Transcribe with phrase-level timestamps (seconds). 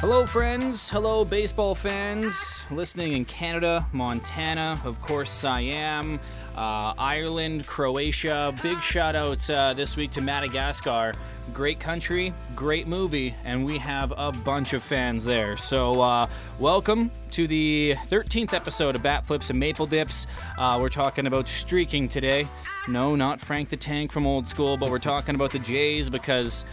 [0.00, 0.90] Hello, friends.
[0.90, 2.62] Hello, baseball fans.
[2.70, 6.20] Listening in Canada, Montana, of course, Siam,
[6.54, 8.54] uh, Ireland, Croatia.
[8.62, 11.14] Big shout outs uh, this week to Madagascar.
[11.54, 15.56] Great country, great movie, and we have a bunch of fans there.
[15.56, 16.26] So, uh,
[16.58, 20.26] welcome to the 13th episode of Bat Flips and Maple Dips.
[20.58, 22.46] Uh, we're talking about streaking today.
[22.86, 26.66] No, not Frank the Tank from old school, but we're talking about the Jays because.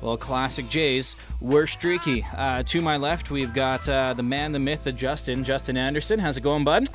[0.00, 1.16] Well, classic Jays.
[1.40, 2.24] We're streaky.
[2.36, 5.42] Uh, to my left, we've got uh, the man, the myth, the Justin.
[5.42, 6.18] Justin Anderson.
[6.20, 6.88] How's it going, bud?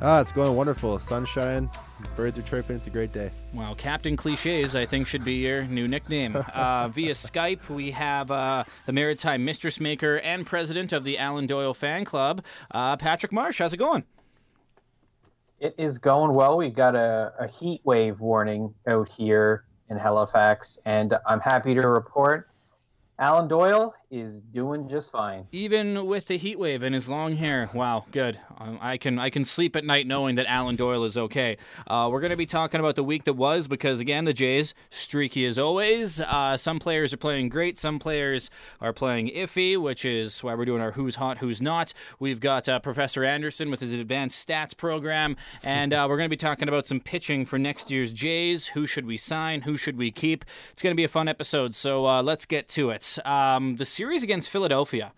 [0.00, 0.98] Ah, it's going wonderful.
[0.98, 1.70] Sunshine,
[2.16, 2.76] birds are chirping.
[2.76, 3.30] It's a great day.
[3.52, 6.36] Well, Captain Cliches, I think, should be your new nickname.
[6.54, 11.46] Uh, via Skype, we have uh, the Maritime Mistress Maker and president of the Alan
[11.46, 13.58] Doyle Fan Club, uh, Patrick Marsh.
[13.58, 14.04] How's it going?
[15.58, 16.56] It is going well.
[16.56, 21.86] We've got a, a heat wave warning out here in Halifax, and I'm happy to
[21.86, 22.48] report
[23.18, 25.46] Alan Doyle is doing just fine.
[25.50, 28.38] Even with the heat wave and his long hair, wow, good.
[28.58, 31.58] Um, I can I can sleep at night knowing that Alan Doyle is okay.
[31.86, 34.72] Uh, we're going to be talking about the week that was because again the Jays
[34.90, 36.20] streaky as always.
[36.20, 40.64] Uh, some players are playing great, some players are playing iffy, which is why we're
[40.64, 41.92] doing our who's hot, who's not.
[42.20, 46.30] We've got uh, Professor Anderson with his advanced stats program, and uh, we're going to
[46.30, 48.68] be talking about some pitching for next year's Jays.
[48.68, 49.62] Who should we sign?
[49.62, 50.44] Who should we keep?
[50.72, 53.18] It's going to be a fun episode, so uh, let's get to it.
[53.24, 55.12] Um, the series against Philadelphia.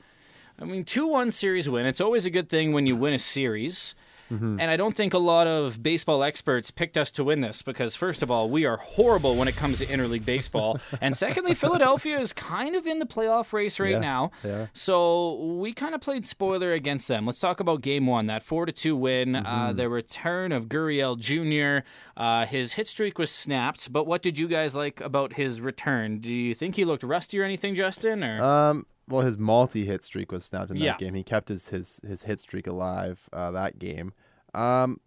[0.61, 1.87] I mean, 2 1 series win.
[1.87, 3.95] It's always a good thing when you win a series.
[4.29, 7.95] And I don't think a lot of baseball experts picked us to win this because,
[7.97, 10.79] first of all, we are horrible when it comes to interleague baseball.
[11.01, 14.31] and secondly, Philadelphia is kind of in the playoff race right Yeah, now.
[14.45, 14.67] yeah.
[14.73, 17.27] So we kind of played spoiler against them.
[17.27, 21.19] Let's talk about game one, that 4 to 2 win, uh, the return of Gurriel
[21.19, 21.87] Jr.
[22.17, 26.19] Uh, his hit streak was snapped, but what did you guys like about his return?
[26.19, 28.25] Do you think he looked rusty or anything, Justin?
[28.25, 30.97] Or Um, well, his multi-hit streak was snapped in that Yeah.
[30.97, 31.15] game.
[31.15, 34.13] He kept his his his hit streak alive uh, that game.
[34.55, 35.01] Um,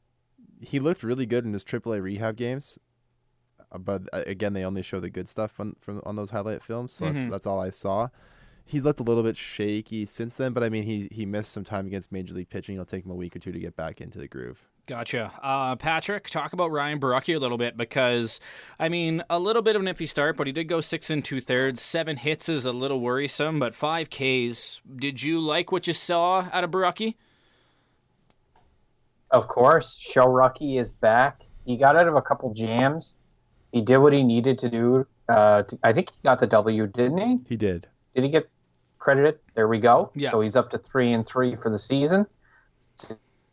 [0.62, 2.78] he looked really good in his AAA rehab games,
[3.72, 6.64] uh, but uh, again, they only show the good stuff on from on those highlight
[6.64, 6.94] films.
[6.94, 7.14] So Mhm.
[7.14, 8.10] that's that's all I saw.
[8.70, 11.64] He's looked a little bit shaky since then, but I mean, he he missed some
[11.64, 12.76] time against major league pitching.
[12.76, 14.62] It'll take him a week or two to get back into the groove.
[14.86, 15.32] Gotcha.
[15.42, 18.40] Uh, Patrick, talk about Ryan Borucki a little bit because,
[18.80, 21.26] I mean, a little bit of an iffy start, but he did go six and
[21.26, 21.82] two thirds.
[21.82, 24.82] Seven hits is a little worrisome, but five Ks.
[24.96, 27.16] Did you like what you saw out of Borucki?
[29.32, 31.42] Of course, Show Rocky is back.
[31.66, 33.16] He got out of a couple jams.
[33.72, 35.08] He did what he needed to do.
[35.28, 37.40] Uh, to, I think he got the W, didn't he?
[37.50, 37.88] He did.
[38.16, 38.50] Did he get
[39.00, 39.40] credited?
[39.56, 40.12] There we go.
[40.14, 40.32] Yeah.
[40.32, 42.28] So he's up to three and three for the season.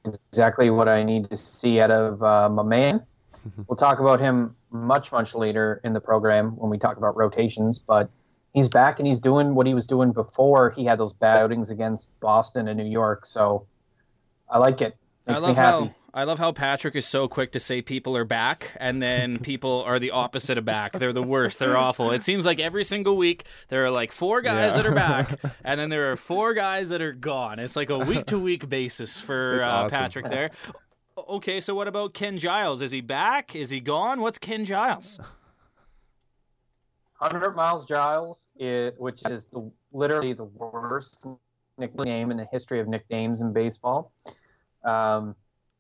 [0.05, 3.03] Exactly what I need to see out of uh, my man.
[3.69, 7.79] we'll talk about him much, much later in the program when we talk about rotations.
[7.79, 8.11] But
[8.53, 11.71] he's back and he's doing what he was doing before he had those bad outings
[11.71, 13.27] against Boston and New York.
[13.27, 13.67] So
[14.51, 14.97] I like it.
[15.27, 15.87] Makes I me love happy.
[15.87, 19.39] how I love how Patrick is so quick to say people are back, and then
[19.43, 20.93] people are the opposite of back.
[20.93, 21.59] They're the worst.
[21.59, 22.11] They're awful.
[22.11, 24.77] It seems like every single week there are like four guys Yeah.
[24.83, 27.59] that are back, and then there are four guys that are gone.
[27.59, 29.99] It's like a week to week basis for uh, awesome.
[29.99, 30.53] Patrick there.
[31.29, 32.81] Okay, so what about Ken Giles?
[32.81, 33.55] Is he back?
[33.55, 34.23] Is he gone?
[34.23, 35.19] What's Ken Giles?
[37.19, 41.27] 100 Miles Giles, it, which is the, literally the worst
[41.77, 44.13] nickname in the history of nicknames in baseball.
[44.83, 45.35] Um,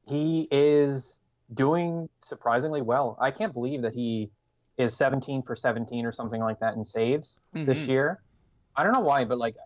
[0.06, 1.20] he is
[1.54, 3.16] doing surprisingly well.
[3.20, 4.30] I can't believe that he
[4.78, 7.88] is 17 for 17 or something like that in saves this Mhm.
[7.88, 8.22] year.
[8.76, 9.56] I don't know why, but like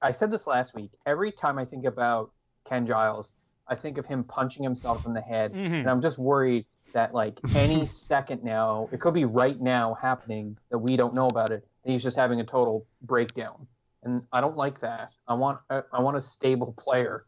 [0.00, 2.30] I said this last week, every time I think about
[2.66, 3.32] Ken Giles,
[3.66, 5.80] I think of him punching himself in the head, Mhm.
[5.80, 10.56] and I'm just worried that like any second now, it could be right now happening
[10.70, 13.66] that we don't know about it, and he's just having a total breakdown.
[14.04, 15.10] And I don't like that.
[15.26, 17.24] I want I, I want a stable player.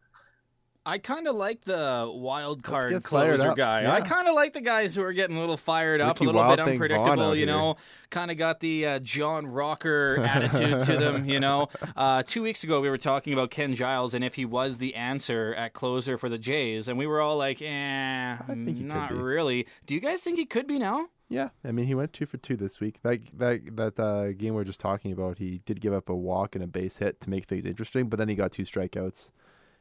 [0.87, 3.93] I kind of like the wild card closer guy.
[3.93, 6.41] I kind of like the guys who are getting a little fired up, a little
[6.41, 7.35] Wild bit unpredictable.
[7.35, 7.77] You know,
[8.11, 11.29] kind of got the uh, John Rocker attitude to them.
[11.29, 14.45] You know, uh, two weeks ago we were talking about Ken Giles and if he
[14.45, 18.69] was the answer at closer for the Jays, and we were all like, "Eh, think
[18.69, 21.09] he could not really." Do you guys think he could be now?
[21.29, 23.01] Yeah, I mean he went two for two this week.
[23.03, 26.15] That that that uh, game we are just talking about, he did give up a
[26.15, 29.33] walk and a base hit to make things interesting, but then he got two strikeouts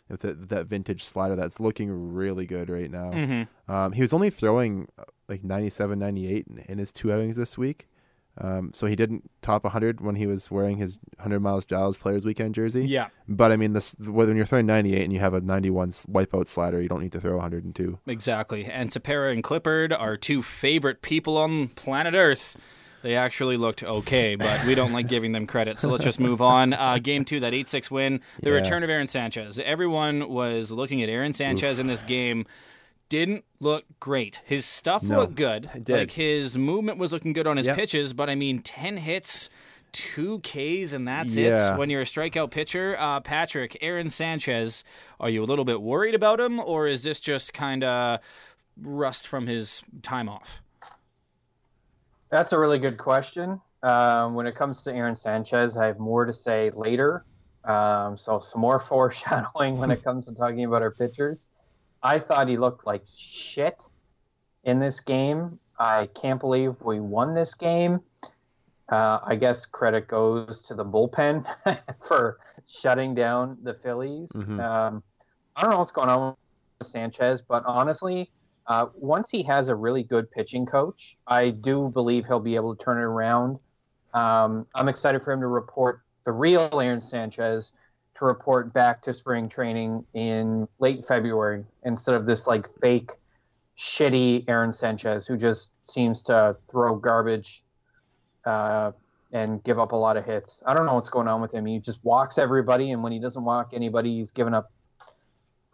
[0.10, 3.12] with that, that vintage slider that's looking really good right now.
[3.12, 3.72] Mm-hmm.
[3.72, 7.58] Um, he was only throwing uh, like 97, 98 in, in his two outings this
[7.58, 7.88] week.
[8.38, 12.26] Um, so he didn't top 100 when he was wearing his 100 miles Giles Players
[12.26, 12.86] Weekend jersey.
[12.86, 16.06] Yeah, But I mean, this when you're throwing 98 and you have a 91 s-
[16.06, 17.98] wipeout slider, you don't need to throw 102.
[18.08, 18.66] exactly.
[18.66, 22.58] And Tepera and Clippard, are two favorite people on planet Earth.
[23.06, 26.42] They actually looked okay, but we don't like giving them credit, so let's just move
[26.42, 26.74] on.
[26.74, 28.56] Uh, game two, that 8 6 win, the Yeah.
[28.56, 29.60] return of Aaron Sanchez.
[29.60, 32.48] Everyone was looking at Aaron Sanchez in this game.
[33.10, 34.40] Didn't look great.
[34.44, 35.70] His stuff No, looked good.
[35.76, 35.94] it did.
[36.00, 37.76] Like his movement was looking good on his Yep.
[37.76, 39.52] pitches, but I mean, 10 hits,
[39.92, 41.76] two Ks, and that's Yeah.
[41.76, 41.78] it.
[41.78, 44.84] When you're a strikeout pitcher, uh, Patrick, Aaron Sanchez,
[45.20, 48.20] are you a little bit worried about him, or is this just kind of
[48.82, 50.64] rust from his time off?
[52.30, 53.62] That's a really good question.
[53.84, 57.24] Um, when it comes to Aaron Sanchez, I have more to say later.
[57.64, 61.46] Um, so some more foreshadowing when it comes to talking about our pitchers.
[62.04, 63.82] I thought he looked like shit
[64.64, 65.60] in this game.
[65.80, 68.00] I can't believe we won this game.
[68.92, 71.46] Uh, I guess credit goes to the bullpen
[72.08, 72.38] for
[72.82, 74.32] shutting down the Phillies.
[74.32, 74.60] Mhm.
[74.64, 75.04] Um,
[75.56, 76.36] I don't know what's going on
[76.80, 78.30] with Sanchez, but honestly,
[78.68, 82.76] uh, once he has a really good pitching coach, I do believe he'll be able
[82.76, 83.60] to turn it around.
[84.14, 87.72] Um, I'm excited for him to report the real Aaron Sanchez
[88.18, 93.12] to report back to spring training in late February instead of this like fake,
[93.78, 97.62] shitty Aaron Sanchez who just seems to throw garbage
[98.46, 98.92] uh,
[99.34, 100.64] and give up a lot of hits.
[100.66, 101.66] I don't know what's going on with him.
[101.66, 104.72] He just walks everybody, and when he doesn't walk anybody, he's giving up,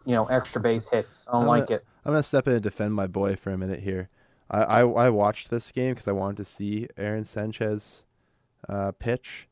[0.04, 1.24] you know, extra base hits.
[1.28, 1.86] I don't I'm like gonna- it.
[2.04, 4.08] I'm gonna step in and defend my boy for a minute here.
[4.50, 8.04] I I, I watched this game because I wanted to see Aaron Sanchez
[8.68, 9.48] uh, pitch.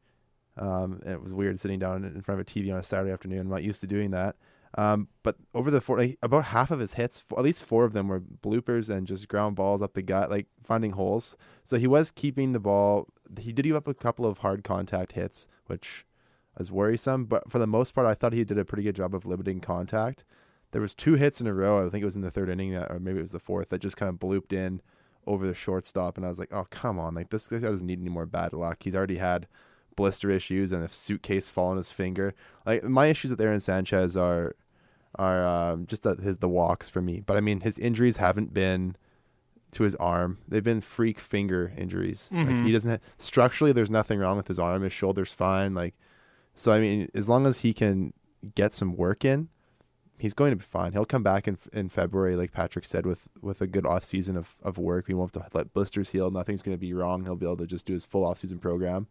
[0.56, 3.12] Um, and it was weird sitting down in front of a TV on a Saturday
[3.12, 3.41] afternoon.
[3.41, 4.37] I'm not used to doing that.
[4.76, 7.85] Um, but over the four, like, about half of his hits, f- at least four
[7.85, 11.37] of them were bloopers and just ground balls up the gut, like finding holes.
[11.64, 13.08] So he was keeping the ball.
[13.38, 16.05] He did give up a couple of hard contact hits, which
[16.58, 17.25] was worrisome.
[17.26, 19.61] But for the most part, I thought he did a pretty good job of limiting
[19.61, 20.25] contact.
[20.73, 21.85] There was two hits in a row.
[21.87, 23.70] I think it was in the third inning, that, or maybe it was the fourth,
[23.70, 24.81] that just kind of blooped in
[25.26, 27.14] over the shortstop, and I was like, "Oh, come on!
[27.14, 28.79] Like this guy doesn't need any more bad luck.
[28.82, 29.47] He's already had
[29.97, 32.35] blister issues and a suitcase fall on his finger.
[32.64, 34.55] Like my issues with Aaron Sanchez are
[35.19, 37.20] are um, just the, his the walks for me.
[37.25, 38.96] But I mean, his injuries haven't been
[39.73, 40.38] to his arm.
[40.49, 42.29] They've been freak finger injuries.
[42.32, 42.64] Like Mhm.
[42.64, 43.73] he doesn't have, structurally.
[43.73, 44.82] There's nothing wrong with his arm.
[44.82, 45.75] His shoulder's fine.
[45.75, 45.94] Like
[46.61, 46.73] so.
[46.73, 48.12] I mean, as long as he can
[48.55, 49.49] get some work in,
[50.19, 50.93] he's going to be fine.
[50.93, 54.37] He'll come back in in February, like Patrick said, with with a good off season
[54.37, 55.09] of, of work.
[55.09, 56.31] We won't have to let blisters heal.
[56.31, 57.25] Nothing's going to be wrong.
[57.25, 59.07] He'll be able to just do his full off season program,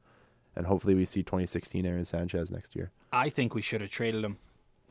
[0.56, 2.92] and hopefully we see 2016 Aaron Sanchez next year.
[3.12, 4.38] I think we should have traded him.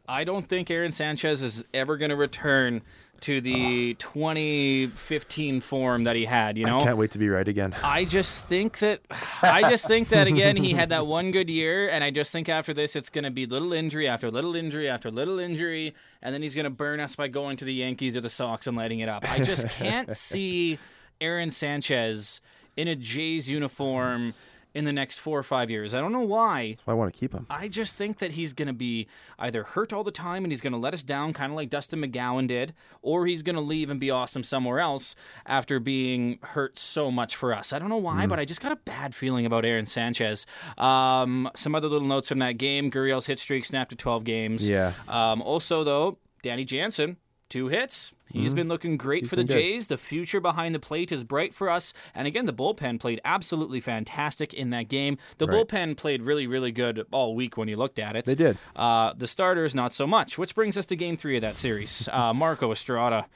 [0.08, 2.80] I don't think Aaron Sanchez is ever going to return
[3.20, 6.56] to the 2015 form that he had.
[6.56, 7.74] You know, I can't wait to be right again.
[7.82, 9.00] I just think that
[9.42, 12.48] I just think that again he had that one good year, and I just think
[12.48, 16.32] after this it's going to be little injury after little injury after little injury, and
[16.32, 18.76] then he's going to burn us by going to the Yankees or the Sox and
[18.76, 19.30] lighting it up.
[19.30, 20.78] I just can't see
[21.20, 22.40] Aaron Sanchez
[22.76, 24.32] in a Jays uniform
[24.78, 25.92] in the next four or five years.
[25.92, 26.68] I don't know why.
[26.68, 27.46] That's why I want to keep him.
[27.50, 30.60] I just think that he's going to be either hurt all the time and he's
[30.60, 33.60] going to let us down, kind of like Dustin McGowan did, or he's going to
[33.60, 37.72] leave and be awesome somewhere else after being hurt so much for us.
[37.72, 40.46] I don't know why, but I just got a bad feeling about Aaron Sanchez.
[40.78, 44.68] Um, some other little notes from that game Gurriel's hit streak snapped to 12 games.
[44.68, 44.92] Yeah.
[45.08, 47.16] Um, also, though, Danny Jansen,
[47.48, 48.12] two hits.
[48.32, 49.62] He's been looking great for the been good.
[49.62, 49.86] Jays.
[49.88, 51.94] The future behind the plate is bright for us.
[52.14, 55.16] And again, the bullpen played absolutely fantastic in that game.
[55.38, 55.66] The Right.
[55.66, 58.24] bullpen played really, really good all week when you looked at it.
[58.26, 58.58] They did.
[58.76, 60.36] Uh, the starters, not so much.
[60.38, 62.08] Which brings us to game three of that series.
[62.18, 63.26] Uh, Marco Estrada.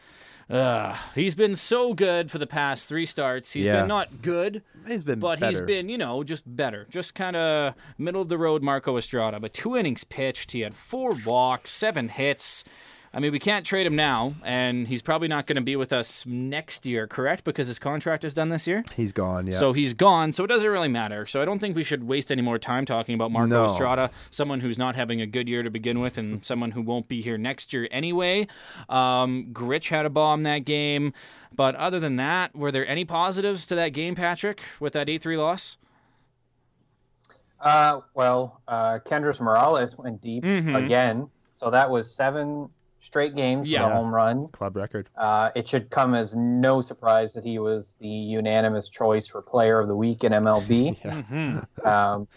[0.51, 3.53] Uh, he's been so good for the past three starts.
[3.53, 3.81] He's Yeah.
[3.81, 5.67] been not good, He's been but he's better.
[5.67, 6.87] been, you know, just better.
[6.91, 9.39] Just kind of middle of the road Marco Estrada.
[9.41, 10.51] But two innings pitched.
[10.53, 12.65] He had four walks, seven hits.
[13.15, 15.93] I mean, we can't trade him now, and he's probably not going to be with
[15.93, 17.45] us next year, correct?
[17.45, 18.85] Because his contract is done this year?
[18.97, 19.47] He's gone.
[19.49, 19.59] Yeah.
[19.59, 21.27] So he's gone, so it doesn't really matter.
[21.27, 23.65] So I don't think we should waste any more time talking about Marco No.
[23.67, 27.07] Estrada, someone who's not having a good year to begin with, and someone who won't
[27.07, 28.47] be here next year anyway.
[28.89, 31.13] Um, Gritch had a bomb that game,
[31.55, 35.21] but other than that, were there any positives to that game, Patrick, with that eight
[35.23, 35.77] three loss?
[37.61, 40.75] Uh, well, uh, Kendrys Morales went deep Mhm.
[40.83, 42.71] again, so that was seven
[43.03, 43.83] straight games Yeah.
[43.83, 44.49] for the home run.
[44.49, 45.09] club record.
[45.17, 49.79] Uh, it should come as no surprise that he was the unanimous choice for Player
[49.81, 50.97] of the Week in MLB.
[51.05, 51.87] Mm-hmm.
[51.87, 52.29] um,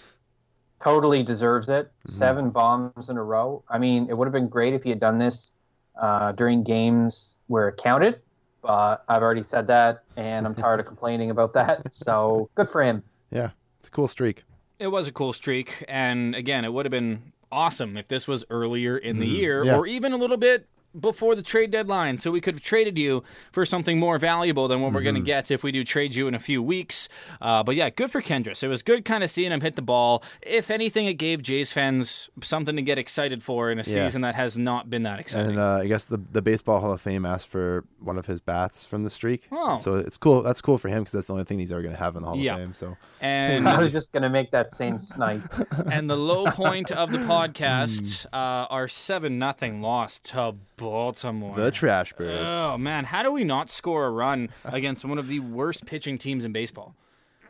[0.82, 1.92] totally deserves it.
[2.08, 2.12] Mhm.
[2.12, 3.64] Seven bombs in a row.
[3.70, 5.52] I mean, it would have been great if he had done this
[6.00, 8.20] uh, during games where it counted.
[8.62, 11.94] But I've already said that, and I'm tired of complaining about that.
[11.94, 13.04] So good for him.
[13.32, 13.52] Yeah.
[13.80, 14.44] It's a cool streak.
[14.80, 18.44] It was a cool streak, and again, it would have been awesome if this was
[18.50, 19.36] earlier in the mm-hmm.
[19.36, 19.78] year, Yeah.
[19.78, 20.68] or even a little bit
[21.00, 24.82] before the trade deadline, so we could have traded you for something more valuable than
[24.82, 27.08] what we're going to get if we do trade you in a few weeks.
[27.42, 28.64] Uh, but yeah, good for Kendrys.
[28.64, 30.24] It was good kind of seeing him hit the ball.
[30.42, 34.06] If anything, it gave Jays fans something to get excited for in a Yeah.
[34.08, 35.52] season that has not been that exciting.
[35.52, 38.40] And uh, I guess the the baseball Hall of Fame asked for one of his
[38.40, 39.48] bats from the streak.
[39.52, 39.78] Oh.
[39.78, 40.42] So it's cool.
[40.44, 42.22] That's cool for him because that's the only thing he's ever going to have in
[42.22, 42.54] the Hall Yeah.
[42.54, 42.74] of Fame.
[42.74, 45.42] So and I was just gonna make that same snipe.
[45.92, 51.56] and the low point of the podcast, uh, our seven nothing loss to Baltimore.
[51.56, 52.40] the Trash Birds.
[52.46, 56.18] Oh man, how do we not score a run against one of the worst pitching
[56.18, 56.96] teams in baseball?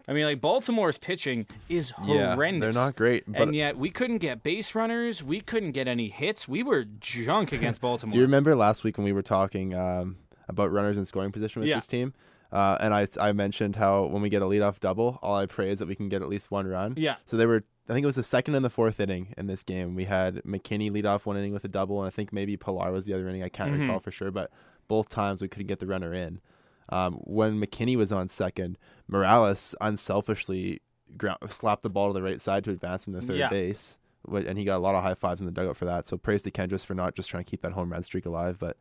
[0.08, 2.76] I mean, like Baltimore's pitching is yeah, horrendous.
[2.76, 3.24] they're not great.
[3.28, 5.24] But and yet we couldn't get base runners.
[5.24, 6.48] We couldn't get any hits.
[6.48, 8.12] We were junk against Baltimore.
[8.12, 11.62] do you remember last week when we were talking um, about runners in scoring position
[11.62, 11.76] with Yeah.
[11.78, 12.14] this team?
[12.52, 15.72] Uh, and I, I mentioned how when we get a leadoff double, all I pray
[15.72, 16.94] is that we can get at least one run.
[16.98, 17.16] Yeah.
[17.26, 19.62] So they were, I think it was the second and the fourth inning in this
[19.64, 19.94] game.
[19.96, 22.92] We had McKinney lead off one inning with a double, and I think maybe Pillar
[22.92, 23.44] was the other inning.
[23.44, 23.82] I can't Mhm.
[23.82, 24.52] recall for sure, but
[24.88, 26.42] both times we couldn't get the runner in.
[26.90, 28.78] Um, when McKinney was on second,
[29.08, 30.82] Morales unselfishly
[31.18, 33.50] grou- slapped the ball to the right side to advance him to third Yeah.
[33.50, 33.98] base,
[34.32, 36.08] and he got a lot of high fives in the dugout for that.
[36.08, 38.58] So praise to Kendrys for not just trying to keep that home run streak alive,
[38.60, 38.78] but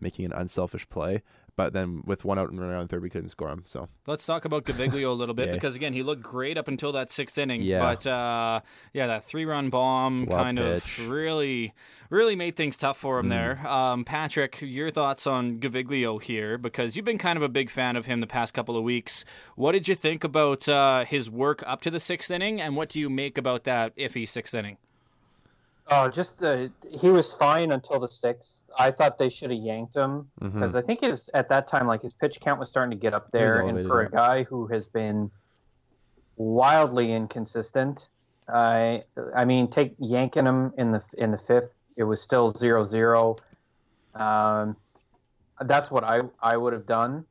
[0.00, 1.22] making an unselfish play.
[1.58, 3.64] But then with one out and runner on third, we couldn't score him.
[3.66, 5.54] So Let's talk about Gaviglio a little bit Yeah.
[5.54, 7.62] because again, he looked great up until that sixth inning.
[7.62, 7.80] Yeah.
[7.80, 8.60] But uh,
[8.92, 11.00] yeah, that three-run bomb kind pitch.
[11.00, 11.74] of really,
[12.10, 13.30] really made things tough for him Mm.
[13.30, 13.68] there.
[13.68, 17.96] Um, Patrick, your thoughts on Gaviglio here because you've been kind of a big fan
[17.96, 19.24] of him the past couple of weeks.
[19.56, 22.88] What did you think about uh, his work up to the sixth inning, and what
[22.88, 24.76] do you make about that iffy sixth inning?
[25.90, 28.56] Oh, just uh, he was fine until the sixth.
[28.78, 32.02] I thought they should have yanked him because I think his at that time like
[32.02, 34.86] his pitch count was starting to get up there, and for a guy who has
[34.86, 35.30] been
[36.36, 38.08] wildly inconsistent,
[38.48, 39.04] I
[39.34, 43.36] I mean take yanking him in the in the fifth, it was still zero zero.
[44.14, 44.76] Um,
[45.64, 47.24] that's what I I would have done.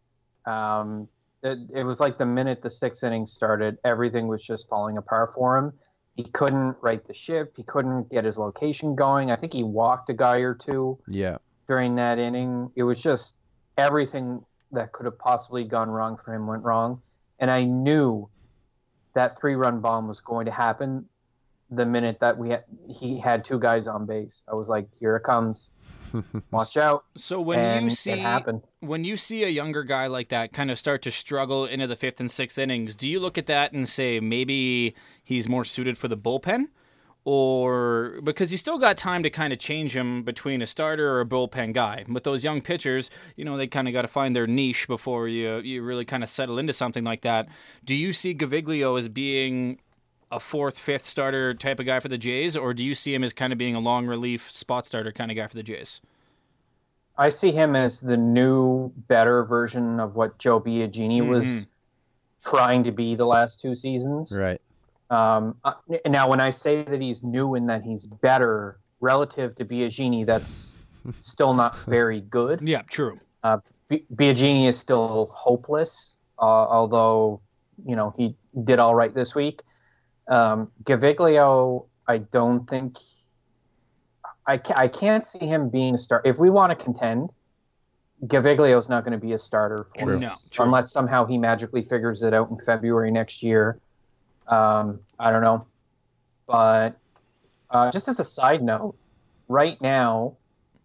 [0.45, 1.07] Um,
[1.43, 5.33] it, it was like the minute the sixth inning started, everything was just falling apart
[5.35, 5.73] for him.
[6.17, 7.53] He couldn't right the ship.
[7.55, 9.29] He couldn't get his location going.
[9.29, 12.71] I think he walked a guy or two yeah, during that inning.
[12.75, 13.35] It was just
[13.77, 17.01] everything that could have possibly gone wrong for him went wrong.
[17.39, 18.29] And I knew
[19.13, 21.07] that three run bomb was going to happen
[21.69, 24.41] the minute that we had, he had two guys on base.
[24.51, 25.69] I was like, here it comes.
[26.51, 27.05] Watch out.
[27.15, 28.25] So when and you see
[28.79, 31.95] when you see a younger guy like that kind of start to struggle into the
[31.95, 35.97] fifth and sixth innings, do you look at that and say maybe he's more suited
[35.97, 36.65] for the bullpen?
[37.25, 41.19] Or because you still got time to kind of change him between a starter or
[41.19, 42.05] a bullpen guy.
[42.07, 45.27] But those young pitchers, you know, they kind of got to find their niche before
[45.27, 47.49] you you really kind of settle into something like that.
[47.83, 49.79] Do you see Gaviglio as being
[50.31, 53.23] a fourth, fifth starter type of guy for the Jays, or do you see him
[53.23, 56.01] as kind of being a long relief spot starter kind of guy for the Jays?
[57.17, 61.27] I see him as the new, better version of what Joe Biagini Mhm.
[61.29, 61.65] was
[62.45, 64.31] trying to be the last two seasons.
[64.35, 64.61] right.
[65.09, 65.71] Um, uh,
[66.05, 70.79] now, when I say that he's new and that he's better relative to Biagini, that's
[71.21, 72.59] still not very good.
[72.67, 73.17] Yeah, true.
[73.41, 77.39] Uh, B- Biagini is still hopeless, uh, although
[77.85, 79.61] you know he did all right this week.
[80.27, 82.97] Um, Gaviglio, I don't think
[84.45, 86.21] I, ca- I can't see him being a star.
[86.25, 87.29] If we want to contend,
[88.25, 90.17] Gaviglio's not going to be a starter for True.
[90.17, 90.65] us No, true.
[90.65, 93.79] unless somehow he magically figures it out in February next year.
[94.47, 95.67] Um, I don't know,
[96.47, 96.97] but
[97.69, 98.95] uh, just as a side note,
[99.49, 100.37] right now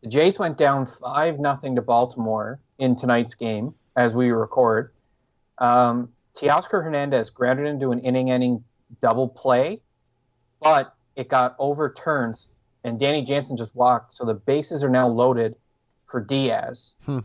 [0.02, 4.92] the Jays went down five nothing to Baltimore in tonight's game as we record.
[5.58, 8.64] Um, Teoscar Hernandez grounded into an inning-ending
[9.00, 9.80] double play,
[10.60, 12.34] but it got overturned,
[12.84, 14.12] and Danny Jansen just walked.
[14.14, 15.54] So the bases are now loaded
[16.10, 17.20] for Diaz Hmm.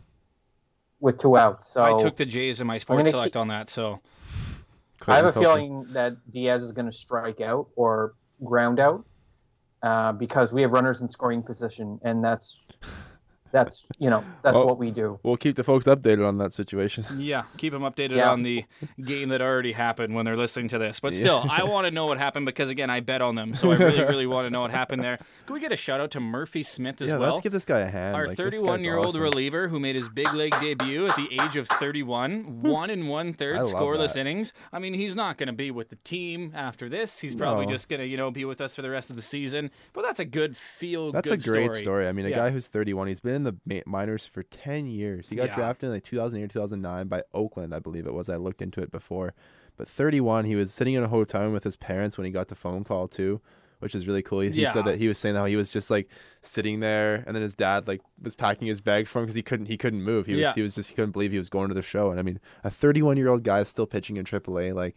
[1.00, 1.68] with two outs.
[1.72, 4.00] So I took the Jays in my sports select keep- on that, so
[5.06, 5.44] I have a Clayton's hoping.
[5.44, 9.04] feeling that Diaz is going to strike out or ground out
[9.82, 12.58] uh, because we have runners in scoring position, and that's
[13.52, 14.66] that's you know that's Oh.
[14.66, 15.18] what we do.
[15.22, 17.04] We'll keep the folks updated on that situation.
[17.18, 18.30] yeah, keep them updated Yeah.
[18.30, 18.64] on the
[19.02, 21.00] game that already happened when they're listening to this.
[21.00, 23.70] But still, I want to know what happened because again, I bet on them, so
[23.70, 25.18] I really, really want to know what happened there.
[25.46, 27.30] Can we get a shout out to Murphy Smith as yeah, well?
[27.30, 28.14] let's give this guy a hand.
[28.16, 29.22] Our Like, 31 year old awesome.
[29.22, 32.68] reliever who made his big league debut at the age of 31, hmm.
[32.68, 34.20] one and one third scoreless that.
[34.20, 34.52] innings.
[34.72, 37.20] I mean, he's not going to be with the team after this.
[37.20, 37.72] He's probably No.
[37.72, 39.70] just going to, you know, be with us for the rest of the season.
[39.92, 41.12] But that's a good feel.
[41.12, 42.06] That's good a great story.
[42.08, 42.36] I mean, a Yeah.
[42.36, 45.28] guy who's 31, he's been in the ma- minors for 10 years.
[45.28, 45.54] He got Yeah.
[45.56, 48.28] drafted in like 2008 2009 by Oakland, I believe it was.
[48.28, 49.34] I looked into it before.
[49.76, 52.48] But 31, he was sitting in a hotel room with his parents when he got
[52.48, 53.40] the phone call too,
[53.78, 54.40] which is really cool.
[54.40, 54.72] He, he Yeah.
[54.72, 56.08] said that he was saying how he was just like
[56.42, 59.42] sitting there, and then his dad like was packing his bags for him because he
[59.42, 60.26] couldn't he couldn't move.
[60.26, 60.54] He was Yeah.
[60.54, 62.10] he was just he couldn't believe he was going to the show.
[62.10, 64.72] And I mean, a 31 year old guy is still pitching in AAA.
[64.74, 64.96] Like,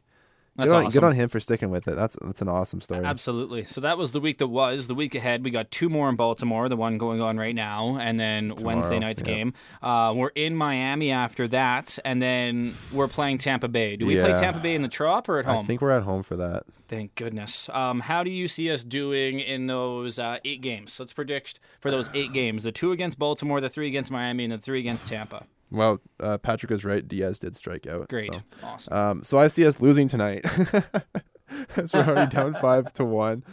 [0.57, 0.99] That's good on, awesome.
[0.99, 1.95] good on him for sticking with it.
[1.95, 3.05] That's that's an awesome story.
[3.05, 3.63] Absolutely.
[3.63, 4.87] So that was the week that was.
[4.87, 7.97] The week ahead, we got two more in Baltimore, the one going on right now,
[7.97, 9.27] and then Wednesday night's yeah.
[9.27, 9.53] game.
[9.81, 13.95] Uh, we're in Miami after that, and then we're playing Tampa Bay.
[13.95, 15.63] Do we play Tampa Bay in the Trop or at home?
[15.63, 16.63] I think we're at home for that.
[16.89, 17.69] Thank goodness.
[17.69, 20.99] Um, how do you see us doing in those uh, eight games?
[20.99, 24.51] Let's predict for those eight games: the two against Baltimore, the three against Miami, and
[24.51, 25.45] the three against Tampa.
[25.71, 27.07] Well, uh, Patrick is right.
[27.07, 28.09] Diaz did strike out.
[28.09, 28.41] Great, so.
[28.63, 28.93] awesome.
[28.93, 30.45] Um, so I see us losing tonight.
[31.75, 33.43] As we're already down five to one.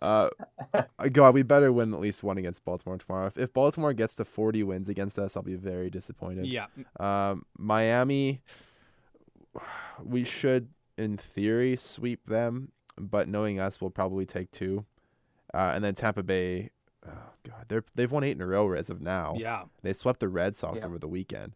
[0.00, 0.28] Uh,
[1.12, 3.26] God, we better win at least one against Baltimore tomorrow.
[3.26, 6.46] If, if Baltimore gets to 40 wins against us, I'll be very disappointed.
[6.46, 6.66] yeah,
[7.00, 8.40] Um, Miami,
[10.04, 14.84] we should, in theory, sweep them, but knowing us, we'll probably take two.
[15.52, 16.70] Uh, and then Tampa Bay,
[17.06, 17.10] oh
[17.44, 19.34] God, they're they've won eight in a row as of now.
[19.38, 19.62] yeah.
[19.82, 20.86] They swept the Red Sox Yeah.
[20.86, 21.54] over the weekend.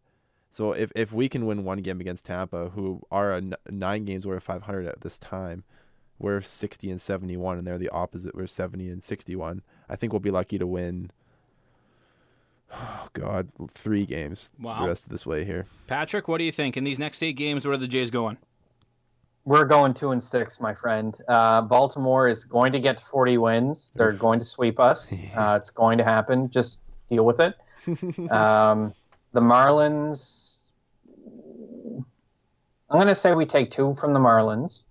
[0.52, 4.04] So if if we can win one game against Tampa, who are a n- nine
[4.04, 5.64] games over 500 at this time,
[6.18, 8.35] we're 60 and 71, and they're the opposite.
[8.35, 9.62] We're 70 and 61.
[9.88, 11.11] I think we'll be lucky to win.
[12.71, 14.82] Oh God, three games Wow.
[14.82, 15.66] the rest of this way here.
[15.87, 17.64] Patrick, what do you think in these next eight games?
[17.64, 18.37] Where are the Jays going?
[19.44, 21.16] We're going two and six, my friend.
[21.28, 23.90] Uh, Baltimore is going to get to 40 wins.
[23.97, 25.12] They're going to sweep us.
[25.35, 26.50] Uh, it's going to happen.
[26.50, 26.78] Just
[27.09, 27.54] deal with it.
[28.30, 28.92] um,
[29.32, 30.41] the Marlins.
[32.92, 34.82] I'm going to say we take two from the Marlins,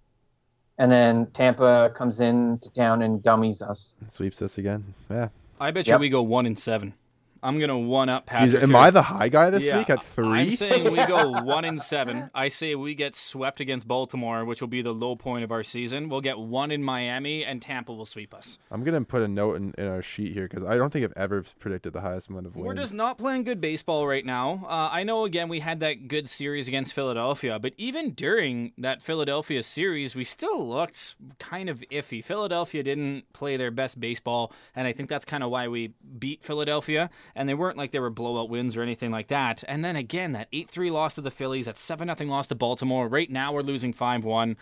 [0.79, 3.93] and then Tampa comes in to town and dummies us.
[4.09, 4.83] Sweeps us again.
[5.09, 5.27] Yeah.
[5.59, 5.99] I bet you Yep.
[5.99, 6.95] we go one and seven.
[7.43, 8.63] I'm gonna one up Jeez, Patrick.
[8.63, 8.77] am here.
[8.77, 10.39] I the high guy this Yeah, week at three?
[10.39, 12.29] I'm saying we go one in seven.
[12.35, 15.63] I say we get swept against Baltimore, which will be the low point of our
[15.63, 16.07] season.
[16.09, 18.59] We'll get one in Miami, and Tampa will sweep us.
[18.69, 21.13] I'm gonna put a note in, in our sheet here because I don't think I've
[21.15, 22.67] ever predicted the highest amount of wins.
[22.67, 24.65] We're just not playing good baseball right now.
[24.67, 29.01] Uh, I know, again, we had that good series against Philadelphia, but even during that
[29.01, 32.23] Philadelphia series, we still looked kind of iffy.
[32.23, 36.43] Philadelphia didn't play their best baseball, and I think that's kind of why we beat
[36.43, 37.09] Philadelphia.
[37.35, 39.63] And they weren't like they were blowout wins or anything like that.
[39.67, 42.55] And then again, that 8 3 loss to the Phillies, that 7 0 loss to
[42.55, 43.07] Baltimore.
[43.07, 44.57] Right now, we're losing 5 1.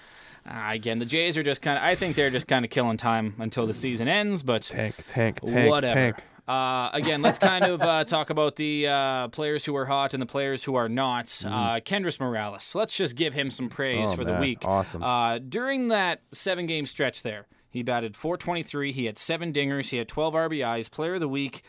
[0.45, 2.97] Uh, again, the Jays are just kind of, I think they're just kind of killing
[2.97, 5.93] time until the season ends, but tank, tank, tank, whatever.
[5.93, 6.23] tank.
[6.49, 10.21] Uh, again, let's kind of uh, talk about the uh, players who are hot and
[10.21, 11.43] the players who are not.
[11.45, 12.73] Uh, Kendrys Morales.
[12.73, 14.09] Let's just give him some praise.
[14.13, 14.63] Oh, for the week.
[14.65, 15.03] Awesome.
[15.03, 18.91] Uh, during that seven game stretch there, he batted 423.
[18.91, 19.89] He had seven dingers.
[19.89, 20.89] He had 12 RBIs.
[20.89, 21.61] Player of the week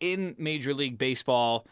[0.00, 1.66] in Major League Baseball.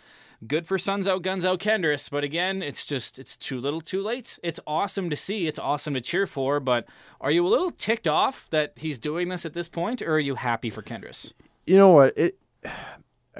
[0.46, 2.10] Good for Suns out, guns out, Kendrys.
[2.10, 4.38] But again, it's just, it's too little too late.
[4.42, 5.46] It's awesome to see.
[5.46, 6.60] It's awesome to cheer for.
[6.60, 6.86] But
[7.20, 10.20] are you a little ticked off that he's doing this at this point, or are
[10.20, 11.32] you happy for Kendrys?
[11.66, 12.16] You know what?
[12.18, 12.38] It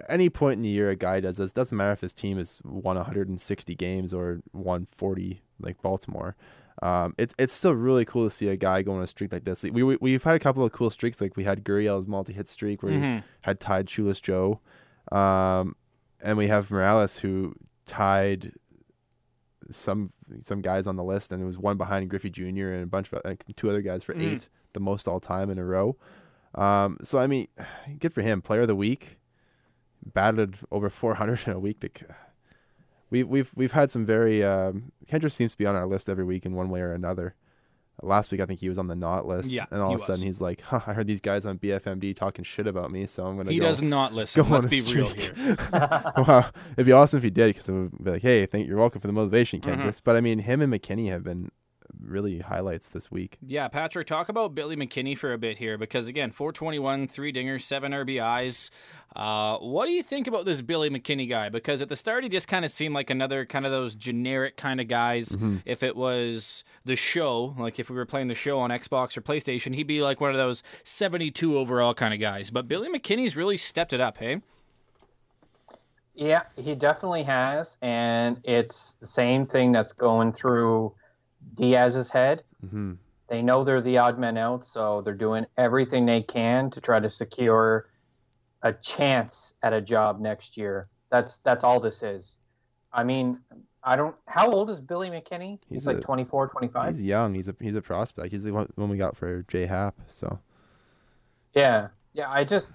[0.09, 2.61] any point in the year a guy does this doesn't matter if his team has
[2.64, 6.37] won 160 games or won 40 like Baltimore.
[6.82, 9.44] Um, it's it's still really cool to see a guy go on a streak like
[9.44, 9.62] this.
[9.62, 11.20] We, we we've had a couple of cool streaks.
[11.20, 13.18] Like we had Gurriel's multi-hit streak where Mhm.
[13.18, 14.60] he had tied Shoeless Joe,
[15.10, 15.74] um,
[16.20, 17.54] and we have Morales who
[17.86, 18.52] tied
[19.70, 22.68] some some guys on the list, and it was one behind Griffey Jr.
[22.72, 24.34] and a bunch of like, two other guys for Mhm.
[24.34, 25.96] eight, the most all time in a row.
[26.54, 27.48] Um, so I mean,
[27.98, 28.42] good for him.
[28.42, 29.18] Player of the week,
[30.04, 31.80] batted over 400 in a week.
[31.80, 31.88] To,
[33.22, 34.42] we've we've we've had some very.
[34.44, 37.35] Um, Kendrick seems to be on our list every week in one way or another.
[38.02, 40.05] Last week I think he was on the not list, Yeah, and all of a
[40.05, 40.22] sudden was.
[40.22, 43.38] he's like, huh, "I heard these guys on BFMD talking shit about me, so I'm
[43.38, 43.64] gonna." He go.
[43.64, 44.42] does not listen.
[44.44, 45.57] go Let's on a be real here.
[45.72, 48.76] wow, it'd be awesome if he did, because it would be like, "Hey, thank you're
[48.76, 49.64] welcome for the motivation, Mhm.
[49.64, 51.50] Kendrick." But I mean, him and McKinney have been
[52.00, 53.38] really highlights this week.
[53.40, 57.62] Yeah, Patrick, talk about Billy McKinney for a bit here because, again, 421, three dingers,
[57.62, 58.70] seven RBIs.
[59.14, 61.48] Uh, what do you think about this Billy McKinney guy?
[61.48, 64.56] Because at the start, he just kind of seemed like another kind of those generic
[64.56, 65.30] kind of guys.
[65.30, 65.59] Mm-hmm.
[65.64, 69.22] If it was the show, like if we were playing the show on Xbox or
[69.22, 72.50] PlayStation, he'd be like one of those 72 overall kind of guys.
[72.50, 74.42] But Billy McKinney's really stepped it up, hey?
[76.14, 80.94] Yeah, he definitely has, and it's the same thing that's going through
[81.54, 82.42] Diaz's head.
[82.68, 82.94] hmm
[83.28, 87.00] They know they're the odd men out, so they're doing everything they can to try
[87.00, 87.88] to secure
[88.62, 90.88] a chance at a job next year.
[91.11, 92.37] That's that's all this is.
[92.92, 93.38] I mean,
[93.85, 94.14] I don't.
[94.26, 95.59] How old is Billy McKinney?
[95.68, 96.92] He's, He's like a- 24, 25.
[96.94, 97.35] He's young.
[97.35, 98.32] He's a he's a prospect.
[98.32, 99.94] He's the one, one we got for J Hap.
[100.09, 100.38] So
[101.54, 102.30] Yeah, yeah.
[102.30, 102.72] I just,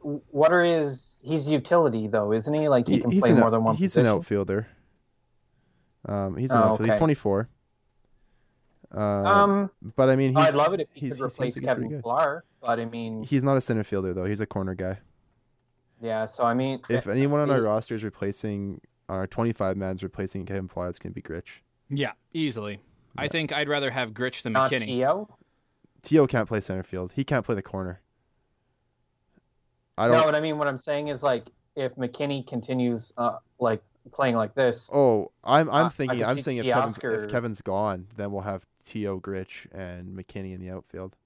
[0.00, 1.22] what are his?
[1.24, 2.68] He's utility though, isn't he?
[2.68, 4.06] Like he He- can play an more than one he's position.
[4.06, 4.66] an outfielder.
[6.08, 6.92] Um, he's an Oh, outfielder.
[6.92, 7.48] He's 24.
[8.94, 11.46] Uh, Um, but I mean, he's, I'd love it if he he's- could replace like
[11.46, 12.02] he's pretty Kevin good.
[12.02, 14.24] Pillar, but I mean, He's not a center fielder though.
[14.26, 14.98] He's a corner guy.
[16.00, 16.26] yeah.
[16.26, 20.68] So I mean, If anyone on our roster is replacing our 25 man's replacing Kevin
[20.68, 21.62] Pillar, it's gonna be Gritch.
[21.90, 22.80] Yeah, easily.
[23.18, 24.86] I think I'd rather have Gritch than not McKinney.
[24.86, 25.36] Tio.
[26.02, 27.12] Tio can't play center field.
[27.16, 28.00] He can't play the corner.
[29.98, 30.16] I don't.
[30.16, 34.36] No, what I mean, what I'm saying is like if McKinney continues uh, like playing
[34.36, 36.24] like this, Oh, I'm I'm Uh, thinking.
[36.24, 36.94] I'm saying if, Kevin,
[37.24, 41.16] if Kevin's gone, then we'll have Tio, Gritch, and McKinney in the outfield.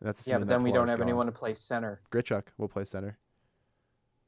[0.00, 1.08] That's yeah, but then we don't have gone.
[1.08, 2.00] anyone to play center.
[2.10, 3.18] Grichuk will play center.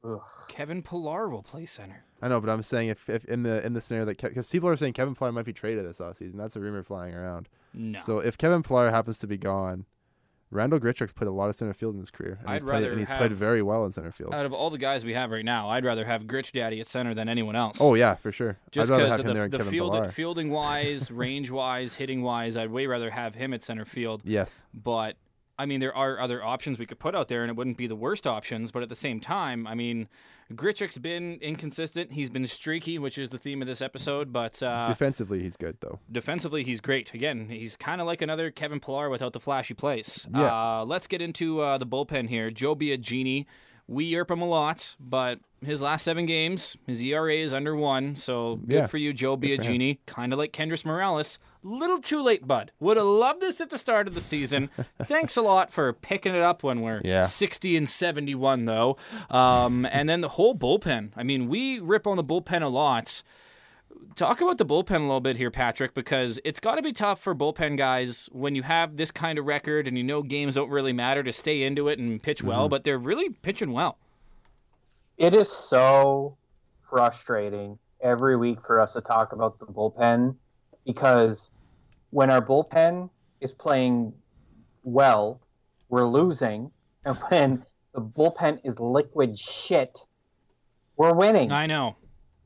[0.03, 0.21] Ugh.
[0.47, 2.03] Kevin Pillar will play center.
[2.21, 4.69] I know, but I'm saying if, if in the in the scenario that because people
[4.69, 6.37] are saying Kevin Pillar might be traded this offseason.
[6.37, 7.49] That's a rumor flying around.
[7.73, 7.99] No.
[7.99, 9.85] So if Kevin Pillar happens to be gone,
[10.49, 12.37] Randal Grichuk's played a lot of center field in his career.
[12.39, 14.33] And I'd he's played, rather and he's have- played very well in center field.
[14.33, 16.87] Out of all the guys we have right now, I'd rather have Gritch Daddy at
[16.87, 17.79] center than anyone else.
[17.81, 18.57] oh yeah, for sure.
[18.71, 22.71] just because of him the, the Kevin field, fielding wise, range wise, hitting wise, I'd
[22.71, 24.21] way rather have him at center field.
[24.23, 24.65] Yes.
[24.73, 25.17] But
[25.59, 27.87] I mean, there are other options we could put out there, and it wouldn't be
[27.87, 28.71] the worst options.
[28.71, 30.07] But at the same time, I mean,
[30.53, 32.13] Grichuk's been inconsistent.
[32.13, 34.31] He's been streaky, which is the theme of this episode.
[34.31, 35.99] But uh, Defensively, he's good though.
[36.11, 37.13] defensively, he's great.
[37.13, 40.25] Again, he's kind of like another Kevin Pillar without the flashy plays.
[40.33, 40.43] Yeah.
[40.79, 42.49] Uh, let's get into uh, the bullpen here.
[42.51, 43.45] Joe Biagini.
[43.87, 48.15] We yerp him a lot, but his last seven games, his ERA is under one.
[48.17, 48.87] So good Yeah.
[48.87, 49.79] for you, Joe Good for him.
[49.79, 49.97] Biagini.
[50.05, 51.39] Kind of like Kendrys Morales.
[51.63, 52.71] Little too late, bud.
[52.81, 54.69] Would have loved this at the start of the season.
[55.05, 57.21] Thanks a lot for picking it up when we're Yeah.
[57.23, 58.97] 60 and 71, though.
[59.29, 61.11] Um, and then the whole bullpen.
[61.15, 63.23] I mean, we rip on the bullpen a lot.
[64.17, 67.21] Talk about the bullpen a little bit here, Patrick, because it's got to be tough
[67.21, 70.71] for bullpen guys when you have this kind of record and you know games don't
[70.71, 72.71] really matter to stay into it and pitch well, mm-hmm.
[72.71, 73.99] but they're really pitching well.
[75.19, 76.35] It is so
[76.89, 80.35] frustrating every week for us to talk about the bullpen
[80.83, 81.49] because
[82.09, 84.13] when our bullpen is playing
[84.83, 85.39] well,
[85.89, 86.71] we're losing,
[87.05, 89.99] and when the bullpen is liquid shit,
[90.95, 91.51] we're winning.
[91.51, 91.97] I know.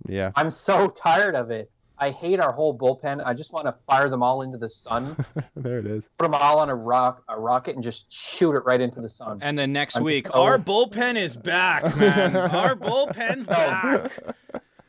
[0.08, 0.32] Yeah.
[0.36, 1.70] I'm so tired of it.
[1.98, 3.24] I hate our whole bullpen.
[3.24, 5.16] I just want to fire them all into the sun,
[5.56, 6.10] there it is.
[6.18, 9.10] put them all on a rock, a rocket, and just shoot it right into the
[9.10, 9.38] sun.
[9.44, 12.36] And then next I'm week, so- our bullpen is back, man.
[12.56, 14.12] our bullpen's back.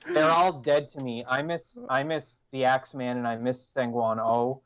[0.06, 1.22] They're all dead to me.
[1.28, 4.62] I miss I miss the Axeman and I miss Sangwan O.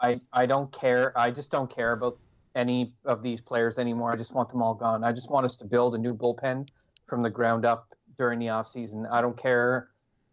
[0.00, 1.12] I I don't care.
[1.18, 2.18] I just don't care about
[2.54, 4.12] any of these players anymore.
[4.12, 5.02] I just want them all gone.
[5.04, 6.68] I just want us to build a new bullpen
[7.08, 7.87] from the ground up
[8.18, 9.06] during the off season.
[9.06, 9.88] I don't care.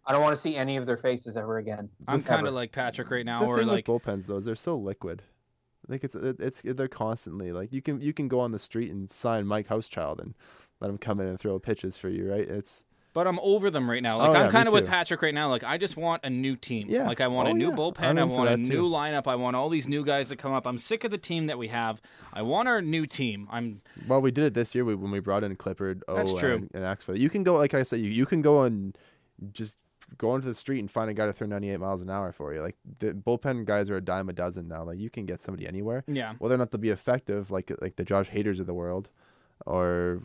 [0.05, 1.89] I don't want to see any of their faces ever again.
[2.07, 4.45] I'm kind of like Patrick right now, the where thing like with bullpens though is
[4.45, 5.23] they're so liquid.
[5.87, 8.91] Like it's it, it's they're constantly like you can you can go on the street
[8.91, 10.33] and sign Mike Hauschild and
[10.79, 12.47] let him come in and throw pitches for you, right?
[12.47, 12.83] It's
[13.15, 14.17] But I'm over them right now.
[14.19, 14.87] Oh, Like yeah, I'm kind of with.
[14.87, 15.49] Patrick right now.
[15.49, 16.85] Like I just want a new team.
[16.89, 17.07] Yeah.
[17.07, 17.75] Like I want Oh, a new yeah.
[17.75, 18.19] bullpen.
[18.19, 19.25] I want a that, new lineup.
[19.25, 20.67] I want all these new guys to come up.
[20.67, 22.01] I'm sick of the team that we have.
[22.33, 23.47] I want our new team.
[23.49, 26.01] I'm well, we did it this year when we brought in Clippard.
[26.07, 26.55] That's true.
[26.55, 27.17] And, and Axford.
[27.17, 28.95] You can go like I said, you you can go and
[29.53, 29.79] just
[30.17, 32.53] go onto the street and find a guy to throw 98 miles an hour for
[32.53, 32.61] you.
[32.61, 34.83] Like the bullpen guys are a dime a dozen now.
[34.83, 36.03] Like you can get somebody anywhere.
[36.07, 36.33] yeah.
[36.37, 39.09] Whether or not they'll be effective, like like the Josh Haders of the world,
[39.65, 40.21] or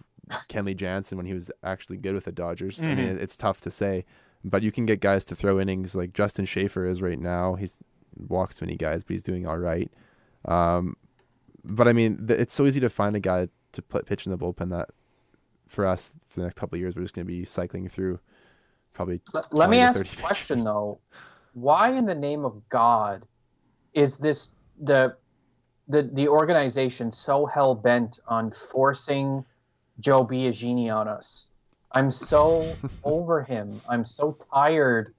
[0.48, 2.82] Kenley Jansen when he was actually good with the Dodgers.
[2.82, 3.20] I mean, Mhm.
[3.20, 4.04] it's tough to say,
[4.44, 7.54] but you can get guys to throw innings like Justin Shafer is right now.
[7.54, 7.78] He's
[8.28, 9.90] walks too many guys, but he's doing all right.
[10.46, 10.96] Um,
[11.64, 14.30] but I mean, th- it's so easy to find a guy to put pitch in
[14.32, 14.90] the bullpen that
[15.68, 18.18] for us for the next couple of years we're just going to be cycling through
[18.92, 20.64] probably Let, let me ask 30 a question pitchers.
[20.64, 20.98] though.
[21.54, 23.22] Why in the name of God
[23.94, 24.48] is this
[24.82, 25.16] the
[25.88, 29.44] the the organization so hell bent on forcing
[30.00, 31.46] Joe Biagini on us?
[31.92, 33.80] I'm so over him.
[33.88, 35.14] I'm so tired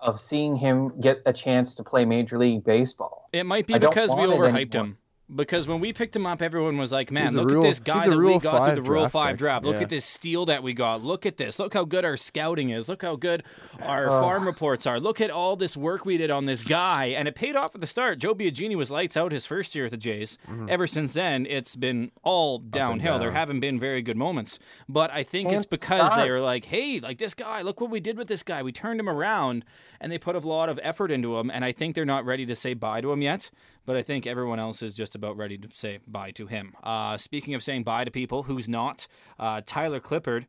[0.00, 3.28] of seeing him get a chance to play Major League Baseball.
[3.32, 4.98] It might be I because we overhyped him.
[5.34, 8.06] Because when we picked him up, everyone was like, "Man, look Rule- at this guy
[8.08, 9.64] that we got through the Rule draft Five pick." draft.
[9.66, 9.82] Look Yeah.
[9.82, 11.04] at this steal that we got.
[11.04, 11.58] Look at this.
[11.58, 12.88] Look how good our scouting is.
[12.88, 13.42] Look how good
[13.82, 14.22] our Ugh.
[14.22, 14.98] farm reports are.
[14.98, 17.82] Look at all this work we did on this guy, and it paid off at
[17.82, 18.18] the start.
[18.20, 20.38] Joe Biagini was lights out his first year at the Jays.
[20.66, 23.18] Ever since then, it's been all downhill.
[23.18, 26.30] There haven't been very good moments, but I think it's Can't because they start.
[26.30, 27.60] were like, "Hey, like this guy.
[27.60, 28.62] Look what we did with this guy.
[28.62, 29.64] We turned him around."
[30.00, 31.50] and they put a lot of effort into him.
[31.50, 33.50] And I think they're not ready to say bye to him yet.
[33.88, 36.74] But I think everyone else is just about ready to say bye to him.
[36.84, 39.06] Uh, speaking of saying bye to people, who's not?
[39.38, 40.44] Uh, Tyler Clippard.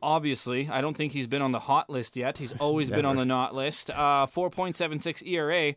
[0.00, 2.38] Obviously, I don't think he's been on the hot list yet.
[2.38, 3.90] He's always been on the not list.
[3.90, 5.74] Uh, 4.76 ERA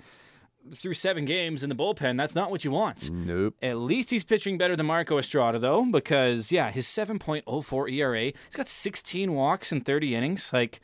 [0.75, 2.15] through seven games in the bullpen.
[2.15, 3.09] That's not what you want.
[3.09, 3.55] Nope.
[3.63, 8.55] At least he's pitching better than Marco Estrada, though, because, yeah, his 7.04 ERA, he's
[8.55, 10.53] got 16 walks in 30 innings.
[10.53, 10.79] Like,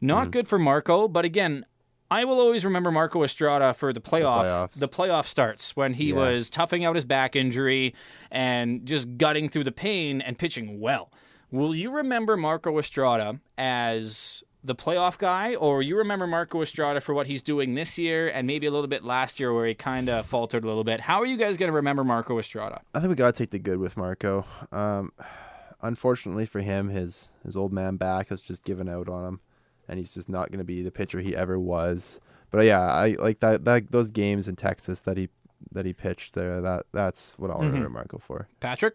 [0.00, 1.66] not good for Marco, but again,
[2.10, 4.42] I will always remember Marco Estrada for the playoff.
[4.44, 4.78] playoffs.
[4.80, 6.16] The, playoff starts when he Yeah.
[6.16, 7.94] was toughing out his back injury
[8.30, 11.10] and just gutting through the pain and pitching well.
[11.50, 17.14] Will you remember Marco Estrada as the playoff guy, or you remember Marco Estrada for
[17.14, 20.08] what he's doing this year and maybe a little bit last year where he kind
[20.10, 21.00] of faltered a little bit?
[21.00, 22.80] How are you guys going to remember Marco Estrada?
[22.94, 24.44] I think we gotta take the good with Marco.
[24.72, 25.12] Um,
[25.82, 29.40] unfortunately for him, his his old man back has just given out on him,
[29.88, 32.20] and he's just not gonna be the pitcher he ever was.
[32.50, 35.28] But yeah, I like that that those games in Texas that he
[35.72, 36.60] that he pitched there.
[36.60, 38.48] That that's what I'll remember Marco for.
[38.60, 38.94] Patrick?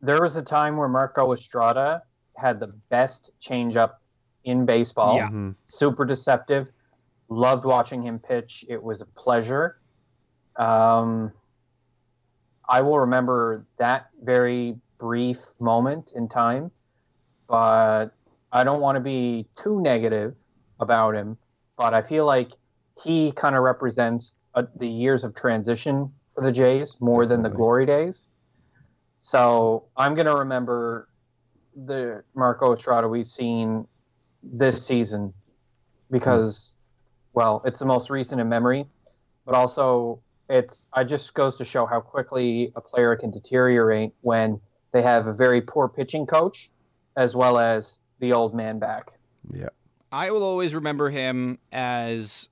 [0.00, 2.02] There was a time where Marco Estrada
[2.36, 3.94] had the best changeup
[4.44, 5.16] in baseball.
[5.16, 5.28] Yeah.
[5.30, 5.54] Mhm.
[5.64, 6.70] Super deceptive.
[7.28, 8.64] Loved watching him pitch.
[8.68, 9.78] It was a pleasure.
[10.56, 11.32] Um,
[12.68, 16.70] I will remember that very brief moment in time,
[17.46, 18.10] but
[18.54, 20.34] I don't want to be too negative
[20.78, 21.36] about him.
[21.76, 22.50] But I feel like
[23.02, 27.48] he kind of represents uh, the years of transition for the Jays more than the
[27.50, 28.24] glory days.
[29.20, 31.08] So I'm going to remember
[31.74, 33.88] the Marco Estrada we've seen
[34.42, 35.34] this season
[36.10, 36.74] because,
[37.32, 38.86] well, it's the most recent in memory,
[39.44, 44.60] but also it's it just goes to show how quickly a player can deteriorate when
[44.92, 46.70] they have a very poor pitching coach
[47.16, 49.12] as well as the old man back.
[49.52, 49.68] Yeah.
[50.12, 52.48] I will always remember him as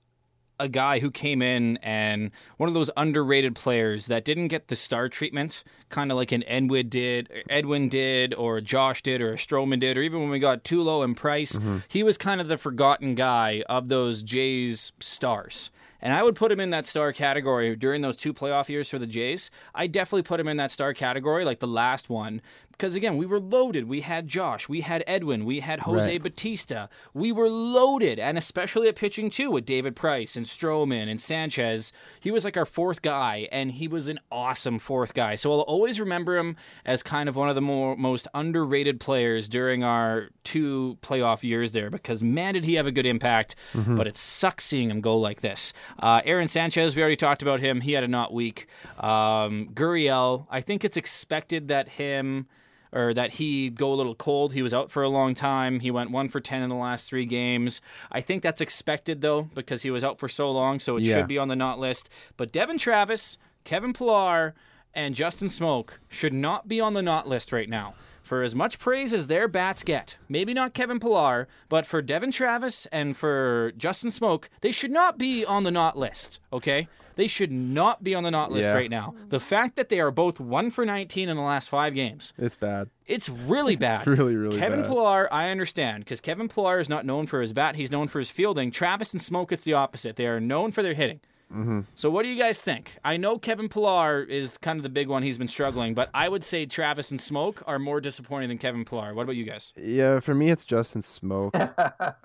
[0.58, 4.76] a guy who came in and one of those underrated players that didn't get the
[4.76, 9.36] star treatment, kind of like an Edwin did, Edwin did, or Josh did, or a
[9.36, 11.54] Stroman did, or even when we got Tulo and Price.
[11.54, 11.78] Mm-hmm.
[11.88, 15.70] He was kind of the forgotten guy of those Jays stars.
[16.02, 18.98] And I would put him in that star category during those two playoff years for
[18.98, 19.50] the Jays.
[19.74, 23.26] I definitely put him in that star category, like the last one, because again, we
[23.26, 23.86] were loaded.
[23.88, 26.22] We had Josh, we had Edwin, we had Jose Right.
[26.22, 26.88] Bautista.
[27.14, 31.92] We were loaded, and especially at pitching too, with David Price and Stroman and Sanchez.
[32.18, 35.36] He was like our fourth guy, and he was an awesome fourth guy.
[35.36, 39.48] So I'll always remember him as kind of one of the more most underrated players
[39.48, 41.90] during our two playoff years there.
[41.90, 43.54] Because man, did he have a good impact!
[43.74, 43.96] Mm-hmm.
[43.96, 45.72] But it sucks seeing him go like this.
[45.98, 47.80] Uh, Aaron Sanchez, we already talked about him.
[47.82, 48.66] He had a not week.
[48.98, 52.46] Um, Gurriel, I think it's expected that him
[52.94, 54.52] or that he go a little cold.
[54.52, 55.80] He was out for a long time.
[55.80, 57.80] He went one for 10 in the last three games.
[58.10, 61.16] I think that's expected, though, because he was out for so long, so it Yeah.
[61.16, 62.10] should be on the not list.
[62.36, 64.54] But Devon Travis, Kevin Pillar,
[64.94, 67.94] and Justin Smoak should not be on the not list right now.
[68.22, 72.30] For as much praise as their bats get, maybe not Kevin Pillar, but for Devon
[72.30, 76.88] Travis and for Justin Smoak, they should not be on the not list, okay?
[77.16, 78.74] They should not be on the not list Yeah.
[78.74, 79.14] right now.
[79.28, 82.56] The fact that they are both 1 for 19 in the last five games, It's
[82.56, 82.88] bad.
[83.06, 84.06] it's really bad.
[84.06, 84.88] really, really Kevin bad.
[84.88, 87.76] Pillar, I understand, because Kevin Pillar is not known for his bat.
[87.76, 88.70] He's known for his fielding.
[88.70, 90.16] Travis and Smoak, it's the opposite.
[90.16, 91.20] They are known for their hitting.
[91.52, 91.80] Mm-hmm.
[91.94, 92.96] So what do you guys think?
[93.04, 95.22] I know Kevin Pillar is kind of the big one.
[95.22, 98.84] He's been struggling, but I would say Travis and Smoak are more disappointing than Kevin
[98.84, 99.14] Pillar.
[99.14, 99.72] What about you guys?
[99.76, 101.54] Yeah, for me it's Justin Smoak.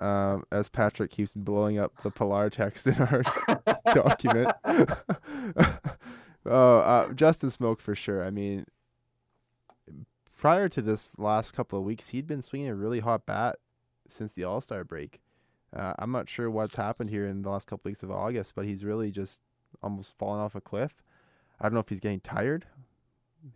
[0.00, 3.22] um, as Patrick keeps blowing up the Pillar text in our
[3.94, 4.52] document.
[6.46, 8.24] oh, uh, Justin Smoak for sure.
[8.24, 8.64] I mean,
[10.38, 13.56] prior to this last couple of weeks, he'd been swinging a really hot bat
[14.08, 15.20] since the All Star break.
[15.74, 18.64] Uh, I'm not sure what's happened here in the last couple weeks of August, but
[18.64, 19.40] he's really just
[19.82, 21.02] almost fallen off a cliff.
[21.60, 22.66] I don't know if he's getting tired.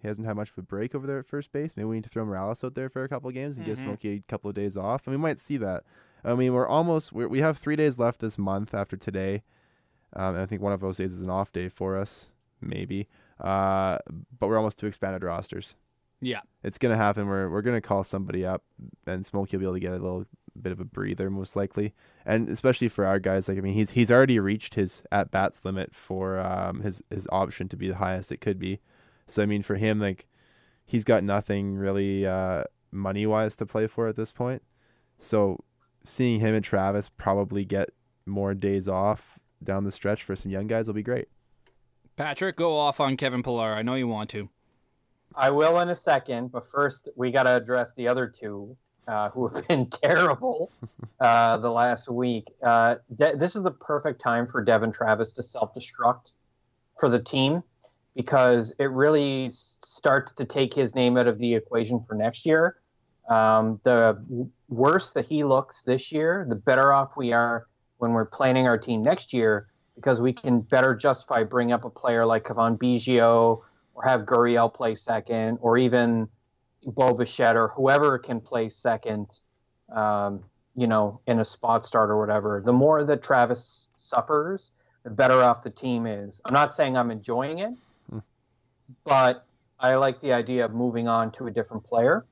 [0.01, 1.77] He hasn't had much of a break over there at first base.
[1.77, 3.79] Maybe we need to throw Morales out there for a couple of games and give
[3.79, 3.85] Mhm.
[3.85, 5.07] Smokey a couple of days off.
[5.07, 5.85] And we might see that.
[6.25, 9.43] I mean, we're almost we're, we have three days left this month after today.
[10.15, 12.29] Um, and I think one of those days is an off day for us,
[12.61, 13.09] maybe.
[13.41, 13.99] Uh,
[14.39, 15.75] but we're almost to expanded rosters.
[16.21, 16.43] Yeah.
[16.63, 17.27] It's gonna happen.
[17.27, 18.63] We're we're gonna call somebody up,
[19.07, 20.27] and Smokey will be able to get a little
[20.61, 21.95] bit of a breather, most likely.
[22.25, 25.65] And especially for our guys, like I mean, he's he's already reached his at bats
[25.65, 28.81] limit for um his his option to be the highest it could be.
[29.27, 30.27] So I mean, for him, like
[30.85, 34.63] he's got nothing really uh money wise to play for at this point.
[35.19, 35.65] So
[36.05, 37.91] seeing him and Travis probably get
[38.27, 41.29] more days off down the stretch for some young guys will be great.
[42.17, 43.73] Patrick, go off on Kevin Pillar.
[43.73, 44.49] I know you want to.
[45.35, 48.77] I will in a second, but first we got to address the other two
[49.09, 50.71] uh, who have been terrible
[51.21, 52.49] uh, the last week.
[52.63, 56.33] Uh, De- this is the perfect time for Devon Travis to self-destruct
[56.99, 57.63] for the team
[58.15, 62.77] because it really starts to take his name out of the equation for next year.
[63.29, 64.19] Um, the
[64.69, 67.67] worse that he looks this year, the better off we are
[67.99, 71.91] when we're planning our team next year because we can better justify bring up a
[71.91, 73.63] player like Cavan Biggio
[73.95, 76.29] or have Gurriel play second, or even
[76.87, 79.27] Bo Bichette or whoever can play second.
[79.95, 84.71] Um, you know, in a spot start or whatever, the more that Travis suffers,
[85.05, 86.41] the better off the team is.
[86.47, 87.75] I'm not saying I'm enjoying it,
[88.09, 88.19] Hmm.
[89.05, 89.45] but
[89.79, 92.25] I like the idea of moving on to a different player.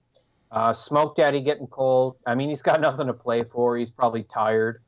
[0.50, 2.16] Uh, Smoke Daddy getting cold.
[2.26, 3.76] I mean, he's got nothing to play for.
[3.76, 4.82] He's probably tired.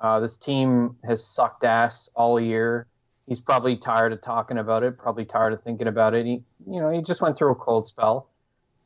[0.00, 2.86] Uh, this team has sucked ass all year.
[3.26, 4.98] He's probably tired of talking about it.
[4.98, 6.26] Probably tired of thinking about it.
[6.26, 8.28] He, you know, he just went through a cold spell.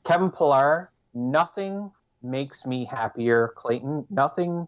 [0.05, 0.91] Kevin Pillar.
[1.15, 1.91] Nothing
[2.23, 4.07] makes me happier, Clayton.
[4.11, 4.67] Nothing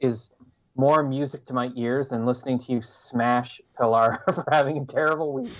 [0.00, 0.30] is
[0.76, 5.32] more music to my ears than listening to you smash Pillar for having a terrible
[5.32, 5.56] week.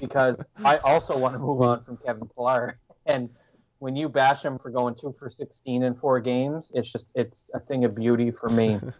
[0.00, 2.78] Because I also want to move on from Kevin Pillar.
[3.06, 3.30] And
[3.78, 7.50] when you bash him for going two for 16 in four games, it's just, it's
[7.54, 8.78] a thing of beauty for me.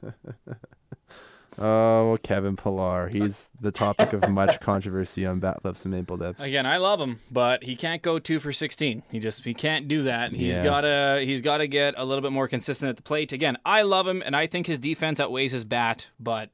[1.59, 3.09] Oh, Kevin Pillar.
[3.09, 6.41] He's the topic of much controversy on Bat Flips and Maple Dips.
[6.41, 9.03] Again, I love him, but he can't go two for sixteen.
[9.11, 10.33] He just he can't do that.
[10.33, 10.65] He's Yeah.
[10.65, 13.33] gotta he's gotta get a little bit more consistent at the plate.
[13.33, 16.09] Again, I love him, and I think his defense outweighs his bat.
[16.19, 16.49] But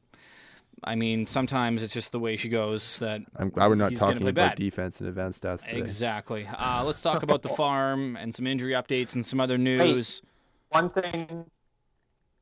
[0.84, 2.98] I mean, sometimes it's just the way she goes.
[2.98, 4.56] That I'm glad we're not talking about bad.
[4.56, 5.78] defense and advanced stats today.
[5.78, 6.46] Exactly.
[6.46, 10.22] Uh, let's talk about the farm and some injury updates and some other news.
[10.70, 11.44] one thing,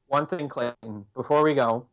[0.08, 1.86] one thing, Clayton, before we go,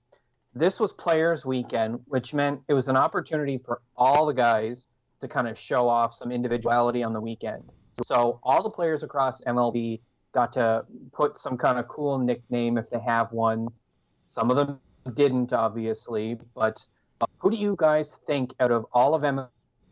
[0.56, 4.86] this was Players Weekend, which meant it was an opportunity for all the guys
[5.22, 7.64] to kind of show off some individuality on the weekend.
[8.06, 10.00] So all the players across MLB
[10.34, 13.68] got to put some kind of cool nickname if they have one.
[14.28, 14.80] Some of them
[15.16, 16.80] didn't, obviously, but
[17.22, 19.22] uh, who do you guys think out of all of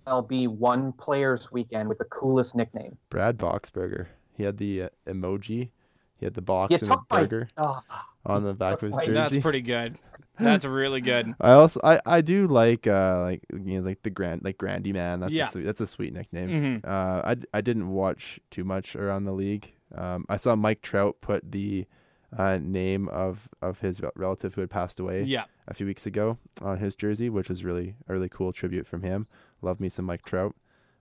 [0.08, 2.98] MLB one Players Weekend with the coolest nickname?
[3.10, 4.08] Brad Boxberger.
[4.36, 5.70] He had the uh, emoji.
[6.18, 7.80] He had the box You and a took my- burger Oh,
[8.26, 9.12] on the back of his jersey.
[9.12, 9.98] That's pretty good.
[10.40, 11.34] That's really good.
[11.42, 14.92] I also I, I do like uh like you know like the grand like Grandy
[14.94, 15.48] man that's Yeah.
[15.48, 16.50] a sweet, that's a sweet nickname.
[16.50, 16.88] Mhm.
[16.88, 19.72] Uh I, d- I didn't watch too much around the league.
[19.96, 21.86] Um I saw Mike Trout put the
[22.38, 25.44] uh, name of of his relative who had passed away Yeah.
[25.68, 29.04] a few weeks ago on his jersey, which was really a really cool tribute from
[29.04, 29.28] him.
[29.62, 30.56] Love me some Mike Trout.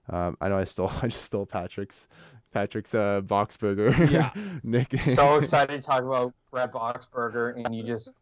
[0.08, 2.08] Um I know I stole I just stole Patrick's
[2.52, 4.32] Patrick's uh Boxberger Yeah.
[4.64, 4.92] Nick.
[5.02, 8.12] so excited to talk about Brad Boxberger, and you just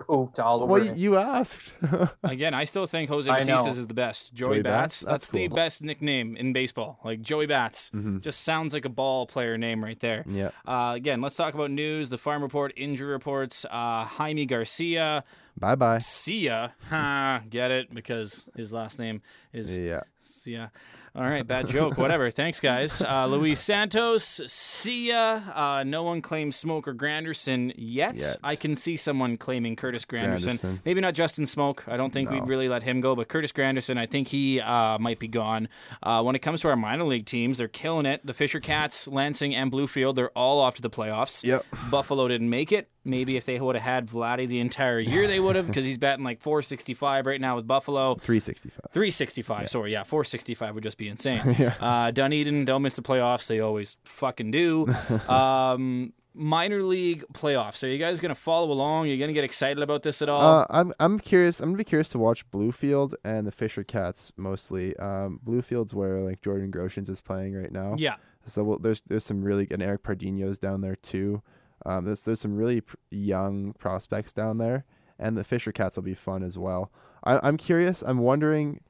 [0.00, 0.96] pooped all over well, it.
[0.96, 1.74] you asked.
[2.22, 3.56] Again, I still think Jose I know.
[3.58, 4.34] Bautista's is the best.
[4.34, 5.00] Joey, Joey Bats, Bats?
[5.00, 6.98] that's, That's the best nickname in baseball.
[7.04, 7.90] Like Joey Bats.
[7.94, 8.20] Mhm.
[8.20, 10.24] Just sounds like a ball player name right there.
[10.26, 10.50] Yeah.
[10.66, 12.08] Uh, again, let's talk about news.
[12.08, 13.64] The farm report, injury reports.
[13.70, 15.24] Uh, Jaime Garcia,
[15.58, 15.98] Bye bye.
[15.98, 16.72] Sia.
[16.88, 19.20] Ha, get it because his last name
[19.52, 20.00] is Yeah.
[20.22, 20.70] Sia.
[21.14, 21.96] All right, bad joke.
[21.98, 22.30] Whatever.
[22.30, 23.02] Thanks, guys.
[23.02, 25.52] Uh, Luis Santos, Sia.
[25.54, 28.14] Uh, no one claims Smoak or Granderson yet.
[28.16, 28.36] Yet.
[28.44, 30.60] I can see someone claiming Curtis Granderson.
[30.60, 30.78] Granderson.
[30.84, 31.80] Maybe not Justin Smoak.
[31.88, 32.36] I don't think No.
[32.38, 35.68] we'd really let him go, but Curtis Granderson, I think he uh, might be gone.
[36.02, 38.24] Uh, when it comes to our minor league teams, they're killing it.
[38.24, 41.42] The Fisher Cats, Lansing, and Bluefield, they're all off to the playoffs.
[41.42, 41.66] Yep.
[41.90, 42.88] Buffalo didn't make it.
[43.02, 45.96] Maybe if they would have had Vladdy the entire year, they would have, because he's
[45.96, 48.16] batting like 465 right now with Buffalo.
[48.16, 48.92] 365.
[48.92, 49.70] 365.
[49.70, 51.40] Sorry, yeah, 465 would just be insane.
[51.80, 53.48] uh, Dunedin don't miss the playoffs.
[53.48, 54.86] They always fucking do.
[55.28, 57.82] um, minor league playoffs.
[57.82, 59.06] Are you guys gonna follow along?
[59.06, 60.60] Are you gonna get excited about this at all?
[60.60, 61.60] Uh, I'm I'm curious.
[61.60, 64.96] I'm gonna be curious to watch Bluefield and the Fisher Cats mostly.
[64.98, 67.96] Um, Bluefield's where like Jordan Groshans is playing right now.
[67.98, 71.42] yeah, So well, there's there's some really and Eric Pardinho's down there too.
[71.86, 74.84] Um, there's there's some really pr- young prospects down there,
[75.18, 76.92] and the Fisher Cats will be fun as well.
[77.24, 78.02] I, I'm curious.
[78.02, 78.80] I'm wondering,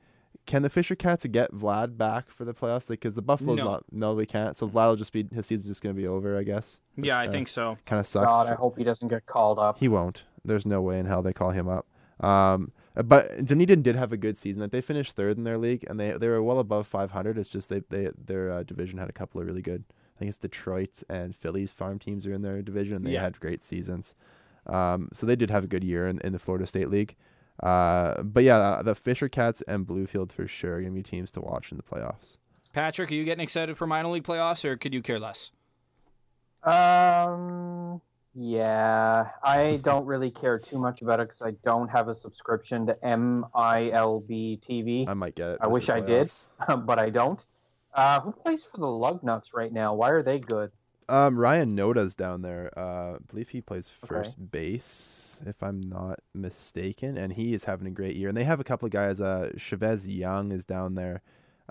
[0.47, 2.89] can the Fisher Cats get Vlad back for the playoffs?
[2.89, 3.65] Because the Buffalo's No.
[3.65, 3.85] not.
[3.93, 4.57] No, we can't.
[4.57, 6.81] So Vlad will just be his season's just gonna be over, I guess.
[6.97, 7.79] yeah, I think so.
[7.87, 8.27] Kind of sucks.
[8.27, 9.79] God, for- I hope he doesn't get called up.
[9.79, 10.25] he won't.
[10.45, 11.87] There's no way in hell they call him up.
[12.25, 14.63] Um, but Dunedin did have a good season.
[14.63, 17.39] Like they finished third in their league, and they they were well above 500.
[17.39, 19.85] It's just they they their uh, division had a couple of really good.
[20.17, 22.97] I think it's Detroit and Phillies farm teams are in their division.
[22.97, 23.23] and They Yeah.
[23.23, 24.15] had great seasons.
[24.67, 27.17] Um, so they did have a good year in, in the Florida State League.
[27.63, 31.31] Uh, but yeah, uh, the Fisher Cats and Bluefield for sure are gonna be teams
[31.33, 32.39] to watch in the playoffs.
[32.73, 35.51] Patrick, are you getting excited for minor league playoffs, or could you care less?
[36.63, 38.01] Um,
[38.35, 42.87] yeah, I don't really care too much about it because I don't have a subscription
[42.87, 45.59] to MILB TV, I might get it.
[45.61, 46.31] I wish I did.
[46.85, 47.45] but I don't.
[47.93, 49.95] Uh, who plays for the Lugnuts right now?
[49.95, 50.71] Why are they good?
[51.11, 52.73] Um, Ryan Noda's down there.
[52.79, 54.15] Uh, I believe he plays Okay.
[54.15, 58.29] first base, if I'm not mistaken, and he is having a great year.
[58.29, 59.21] And they have a couple of guys.
[59.21, 61.23] Uh, Chavez Young is down there,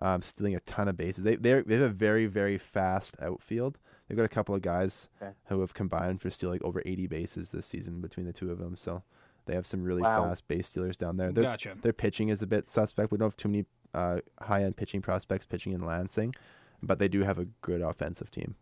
[0.02, 1.24] um, stealing a ton of bases.
[1.24, 3.78] They they they have a very very fast outfield.
[4.08, 5.32] They've got a couple of guys Okay.
[5.46, 8.76] who have combined for stealing over 80 bases this season between the two of them.
[8.76, 9.04] So
[9.46, 10.24] they have some really Wow.
[10.24, 11.32] fast base stealers down there.
[11.32, 11.78] Their Gotcha.
[11.82, 13.12] their pitching is a bit suspect.
[13.12, 16.36] We don't have too many uh, high end pitching prospects pitching in Lansing,
[16.84, 18.56] but they do have a good offensive team.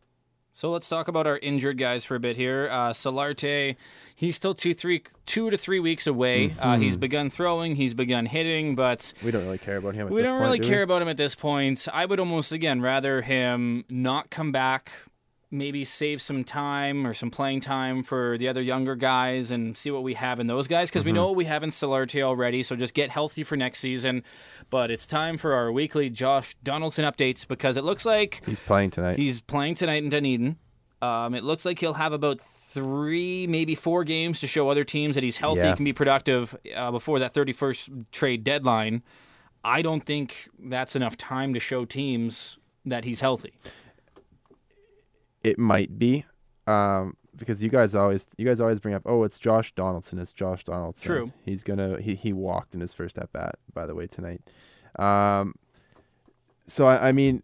[0.58, 2.68] So let's talk about our injured guys for a bit here.
[2.72, 3.76] Uh, Solarte,
[4.16, 6.56] he's still two, three, two to three weeks away.
[6.60, 10.08] Uh, he's begun throwing, he's begun hitting, but We don't really care about him.
[10.08, 11.88] At we don't point, really do care about him at this point.
[11.94, 14.92] I would almost again rather him not come back,
[15.50, 19.90] maybe save some time or some playing time for the other younger guys and see
[19.90, 22.62] what we have in those guys because we know what we have in Solarte already.
[22.64, 24.24] So just get healthy for next season.
[24.70, 28.90] But it's time for our weekly Josh Donaldson updates because it looks like He's playing
[28.90, 29.18] tonight.
[29.18, 30.58] He's playing tonight in Dunedin.
[31.02, 35.16] Um, it looks like he'll have about three, maybe four games to show other teams
[35.16, 35.76] that he's healthy, Yeah.
[35.76, 39.02] can be productive uh, before that 31st trade deadline.
[39.64, 43.54] I don't think that's enough time to show teams that he's healthy.
[45.48, 46.26] It might be,
[46.68, 50.20] um, because you guys always you guys always bring up, oh, it's Josh Donaldson.
[50.20, 51.08] It's Josh Donaldson.
[51.08, 51.32] True.
[51.46, 54.42] He's gonna he he walked in his first at bat, by the way, tonight.
[55.00, 55.56] Um,
[56.68, 57.44] so I, I mean,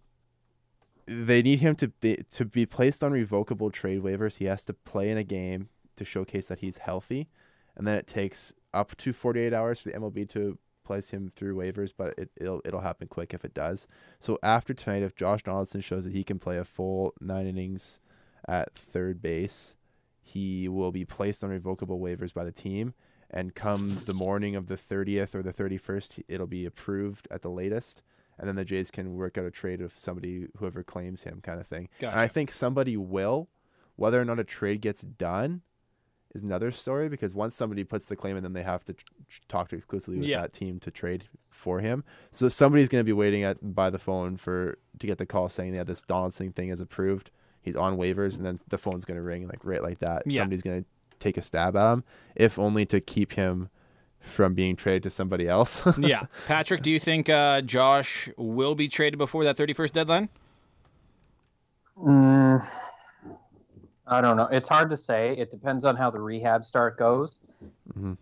[1.05, 4.35] they need him to be to be placed on revocable trade waivers.
[4.35, 7.29] He has to play in a game to showcase that he's healthy,
[7.77, 11.55] and then it takes up to 48 hours for the MLB to place him through
[11.55, 13.87] waivers, but it, it'll it'll happen quick if it does.
[14.19, 17.99] So after tonight, if Josh Donaldson shows that he can play a full nine innings
[18.47, 19.75] at third base,
[20.21, 22.93] he will be placed on revocable waivers by the team.
[23.29, 27.49] And come the morning of the 30th or the 31st, it'll be approved at the
[27.49, 28.03] latest.
[28.37, 31.59] And then the Jays can work out a trade of somebody, whoever claims him, kind
[31.59, 31.89] of thing.
[32.11, 33.49] And I think somebody will.
[33.95, 35.61] Whether or not a trade gets done
[36.33, 39.05] is another story because once somebody puts the claim in, then they have to tr-
[39.29, 40.41] tr- talk to exclusively with Yeah.
[40.41, 42.03] that team to trade for him.
[42.31, 45.49] So somebody's going to be waiting at by the phone for to get the call
[45.49, 47.31] saying yeah this Donaldson thing is approved.
[47.61, 50.23] He's on waivers, and then the phone's going to ring like right like that.
[50.25, 50.41] Yeah.
[50.41, 52.03] Somebody's going to take a stab at him,
[52.35, 53.69] if only to keep him
[54.19, 55.81] from being traded to somebody else.
[55.97, 56.23] yeah.
[56.47, 60.29] Patrick, do you think uh, Josh will be traded before that 31st deadline?
[61.97, 62.67] Mm,
[64.13, 64.47] I don't know.
[64.51, 65.35] It's hard to say.
[65.37, 67.35] It depends on how the rehab start goes.
[67.97, 68.17] Mhm.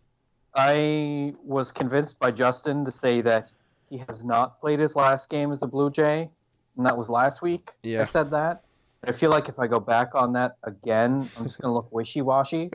[0.56, 3.50] I was convinced by Justin to say that
[3.90, 6.30] he has not played his last game as a Blue Jay,
[6.78, 7.72] and that was last week.
[7.84, 8.02] Yeah.
[8.02, 8.64] I said that.
[9.02, 11.74] But I feel like if I go back on that again, I'm just going to
[11.74, 12.72] look wishy washy.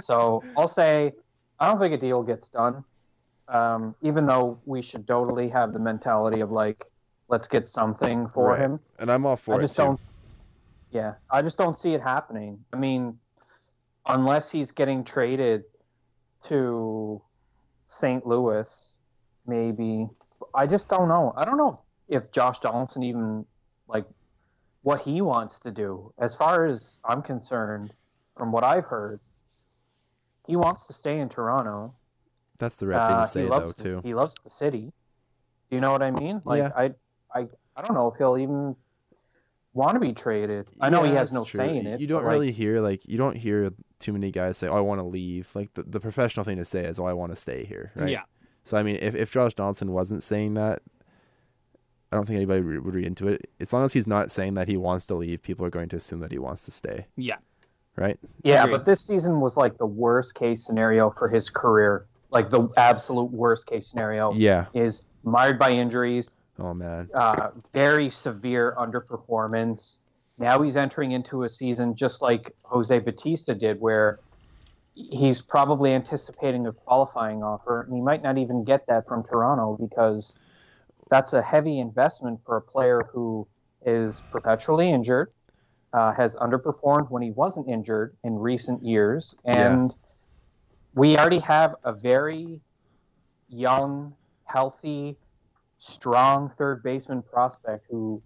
[0.00, 1.12] so I'll say
[1.58, 2.84] I don't think a deal gets done,
[3.48, 6.84] um, even though we should totally have the mentality of like,
[7.28, 8.60] let's get something for Right.
[8.60, 8.80] him.
[8.98, 9.82] and I'm all for I it just too.
[9.82, 10.00] don't.
[10.90, 12.64] Yeah, I just don't see it happening.
[12.72, 13.18] I mean,
[14.06, 15.62] unless he's getting traded
[16.48, 17.22] to
[17.88, 18.26] St.
[18.26, 18.68] Louis,
[19.46, 20.08] maybe.
[20.54, 21.32] I just don't know.
[21.36, 23.44] I don't know if Josh Donaldson even
[23.86, 24.04] like
[24.82, 26.12] what he wants to do.
[26.18, 27.92] As far as I'm concerned,
[28.36, 29.20] from what I've heard,
[30.46, 31.94] he wants to stay in Toronto.
[32.58, 34.00] That's the right thing Uh, to say though loves the- too.
[34.02, 34.92] He loves the city.
[35.70, 36.42] Do you know what I mean?
[36.44, 36.70] Like Yeah.
[36.76, 36.84] I,
[37.32, 38.74] I, I don't know if he'll even
[39.72, 40.66] want to be traded.
[40.80, 41.60] I know he has no true.
[41.60, 42.00] say in it.
[42.00, 44.76] You don't but, like, really hear like you don't hear too many guys say, "Oh,
[44.76, 47.32] I want to leave." Like the, the professional thing to say is, "Oh, I want
[47.32, 48.10] to stay here." Right?
[48.10, 48.22] Yeah.
[48.64, 50.82] So I mean, if if Josh Donaldson wasn't saying that,
[52.12, 53.48] I don't think anybody re- would read into it.
[53.60, 55.96] As long as he's not saying that he wants to leave, people are going to
[55.96, 57.36] assume that he wants to stay, Yeah.
[57.96, 58.18] right?
[58.42, 62.06] Yeah, but this season was like the worst case scenario for his career.
[62.30, 64.66] Like the absolute worst case scenario Yeah.
[64.74, 67.08] is mired by injuries, Oh man.
[67.14, 69.98] uh, very severe underperformance.
[70.38, 74.20] Now he's entering into a season just like Jose Bautista did, where
[74.94, 79.76] he's probably anticipating a qualifying offer, and he might not even get that from Toronto
[79.80, 80.34] because
[81.10, 83.46] that's a heavy investment for a player who
[83.86, 85.30] is perpetually injured,
[85.92, 89.72] uh, has underperformed when he wasn't injured in recent years, Yeah.
[89.72, 89.94] and
[90.94, 92.60] we already have a very
[93.48, 95.16] young, healthy,
[95.80, 98.22] strong third baseman prospect who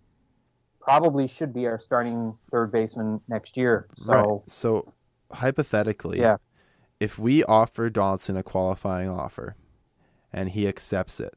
[0.81, 3.87] probably should be our starting third baseman next year.
[3.97, 4.41] So right.
[4.51, 4.93] So
[5.33, 6.37] hypothetically, Yeah.
[7.01, 9.57] if we offer Donaldson a qualifying offer,
[10.33, 11.33] and he accepts it,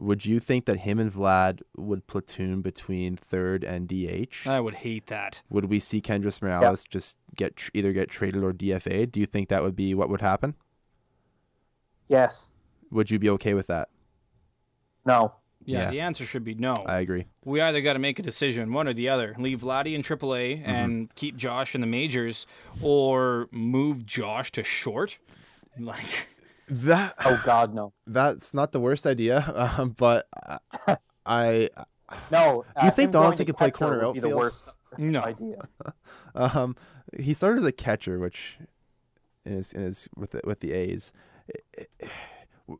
[0.00, 4.46] would you think that him and Vlad would platoon between third and DH?
[4.46, 5.42] I would hate that.
[5.50, 9.06] would we see Kendrys Morales just get tr- either get traded or DFA?
[9.06, 10.54] Do you think that would be what would happen?
[12.08, 12.48] yes,
[12.90, 13.88] Would you be okay with that?
[15.06, 15.32] No,
[15.64, 15.90] Yeah, Yeah.
[15.90, 16.74] the answer should be no.
[16.86, 17.26] I agree.
[17.44, 19.34] we either got to make a decision, one or the other.
[19.38, 20.70] Leave Vladdy in AAA Mm-hmm.
[20.70, 22.46] and keep Josh in the majors,
[22.82, 25.18] or move Josh to short.
[25.78, 26.26] Like,
[26.68, 29.44] That oh God, no, that's not the worst idea,
[29.78, 30.26] um, but
[30.86, 31.68] I, I
[32.30, 32.64] no.
[32.78, 34.26] Do you uh, think him going Donaldson to could play catcher corner would be the
[34.26, 34.40] outfield?
[34.40, 34.64] worst
[34.98, 35.20] no.
[35.22, 35.58] idea.
[36.34, 36.76] um
[37.18, 38.58] he started as a catcher, which
[39.44, 41.12] in his in his with the, with the A's.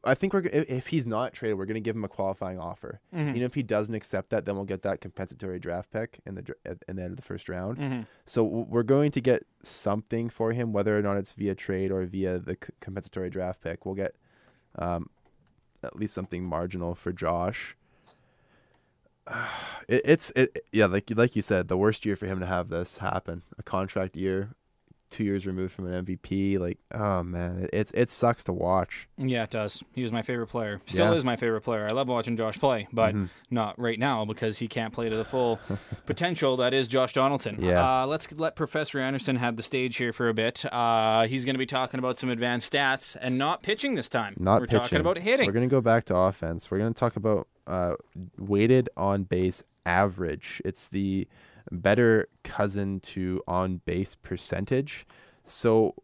[0.05, 3.01] I think we're if he's not traded, we're going to give him a qualifying offer.
[3.14, 3.28] Mhm.
[3.30, 6.55] Even if he doesn't accept that, then we'll get that compensatory draft pick in the
[6.88, 7.78] in the end of the first round.
[7.78, 8.07] Mhm.
[8.26, 12.05] So we're going to get something for him, whether or not it's via trade or
[12.07, 13.84] via the c- compensatory draft pick.
[13.86, 14.14] We'll get
[14.76, 15.11] um,
[15.82, 17.76] at least something marginal for Josh.
[19.88, 22.68] It, it's it yeah like like you said the worst year for him to have
[22.68, 24.51] this happen a contract year
[25.11, 29.09] two years removed from an MVP like oh man it, it's it sucks to watch
[29.19, 29.83] Yeah, it does.
[29.95, 30.81] He was my favorite player.
[30.87, 31.17] Still Yeah.
[31.17, 31.87] is my favorite player.
[31.87, 33.29] I love watching Josh play, but Mhm.
[33.51, 35.59] not right now because he can't play to the full
[36.07, 37.59] potential that is Josh Donaldson.
[37.61, 38.03] Yeah.
[38.03, 40.65] Uh, let's let Professor Anderson have the stage here for a bit.
[40.73, 44.35] Uh, he's going to be talking about some advanced stats and not pitching this time.
[44.39, 44.81] not We're pitching.
[44.81, 45.47] talking about hitting.
[45.47, 46.71] We're gonna go back to offense.
[46.71, 47.95] We're gonna talk about uh,
[48.39, 50.61] weighted on base average.
[50.65, 51.27] It's the
[51.71, 55.07] better cousin to on base percentage.
[55.45, 55.95] So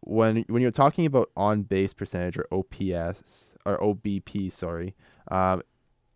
[0.00, 4.94] when when you're talking about on base percentage or OPS or OBP, sorry,
[5.30, 5.62] um,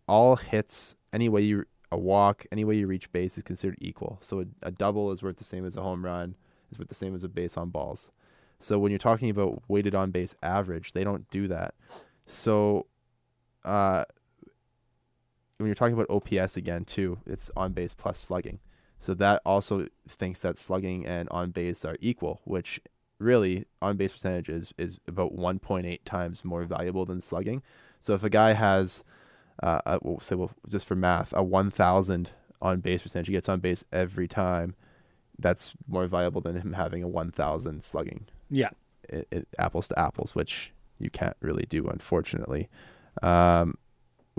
[0.07, 4.17] all hits any way you a walk any way you reach base is considered equal.
[4.21, 6.35] So a, a double is worth the same as a home run.
[6.71, 8.11] Is worth the same as a base on balls.
[8.59, 11.73] So when you're talking about weighted on base average, they don't do that.
[12.27, 12.85] So,
[13.65, 14.05] uh,
[15.57, 18.59] when you're talking about OPS again too, it's on base plus slugging.
[19.01, 22.79] So that also thinks that slugging and on base are equal, which
[23.17, 27.63] really on base percentage is, is about 1.8 times more valuable than slugging.
[27.99, 29.03] So if a guy has,
[29.63, 32.29] uh, a, we'll say, well, just for math, a 1,000
[32.61, 34.75] on base percentage, he gets on base every time.
[35.39, 38.69] That's more valuable than him having a 1,000 slugging yeah.
[39.09, 42.69] it, it, apples to apples, which you can't really do, unfortunately.
[43.23, 43.79] Um,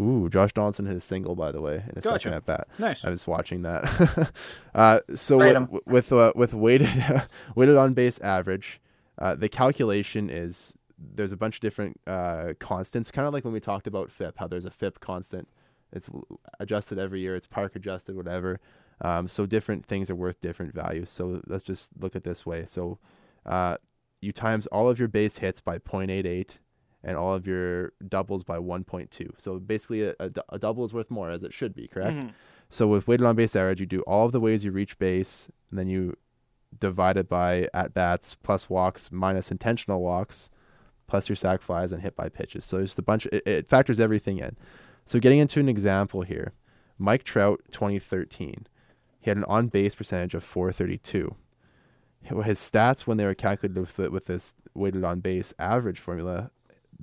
[0.01, 2.11] ooh, Josh Donaldson hit a single, by the way, in a Gotcha.
[2.11, 2.69] second at bat.
[2.79, 3.05] Nice.
[3.05, 4.31] I was watching that.
[4.75, 6.89] uh, so with with, uh, with weighted
[7.55, 8.81] weighted on base average,
[9.19, 13.53] uh, the calculation is there's a bunch of different uh, constants, kind of like when
[13.53, 15.49] we talked about FIP, how there's a FIP constant.
[15.93, 16.09] It's
[16.61, 17.37] adjusted every year.
[17.37, 18.61] It's park adjusted, whatever.
[19.01, 21.11] Um, so different things are worth different values.
[21.11, 22.65] So let's just look at this way.
[22.67, 22.99] So
[23.45, 23.77] uh,
[24.21, 26.57] you times all of your base hits by 0.88
[27.05, 29.31] and all of your doubles by 1.2.
[29.37, 32.17] So basically, a, a, a double is worth more, as it should be, correct?
[32.17, 32.31] Mhm.
[32.69, 35.51] So with weighted on base average, you do all of the ways you reach base,
[35.71, 36.17] and then you
[36.81, 40.49] divide it by at bats plus walks minus intentional walks,
[41.07, 42.65] plus your sac flies and hit by pitches.
[42.65, 43.27] So there's a bunch.
[43.27, 44.57] It, it factors everything in.
[45.05, 46.53] So getting into an example here,
[46.99, 48.67] Mike Trout, 2013,
[49.21, 51.35] he had an on base percentage of 432.
[52.45, 56.51] His stats when they were calculated with with this weighted on base average formula,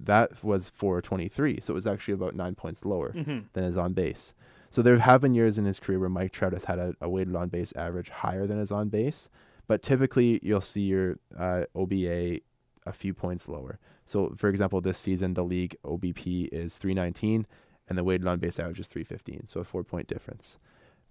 [0.06, 1.60] that was 423.
[1.62, 3.46] So it was actually about nine points lower Mhm.
[3.54, 4.34] than his on base.
[4.70, 7.10] So there have been years in his career where Mike Trout has had a, a
[7.10, 9.30] weighted on base average higher than his on base,
[9.68, 12.40] but typically you'll see your uh, OBA
[12.86, 13.80] a few points lower.
[14.06, 17.46] So for example, this season the league OBP is 319
[17.88, 20.60] and the weighted on base average is 315, so a four point difference.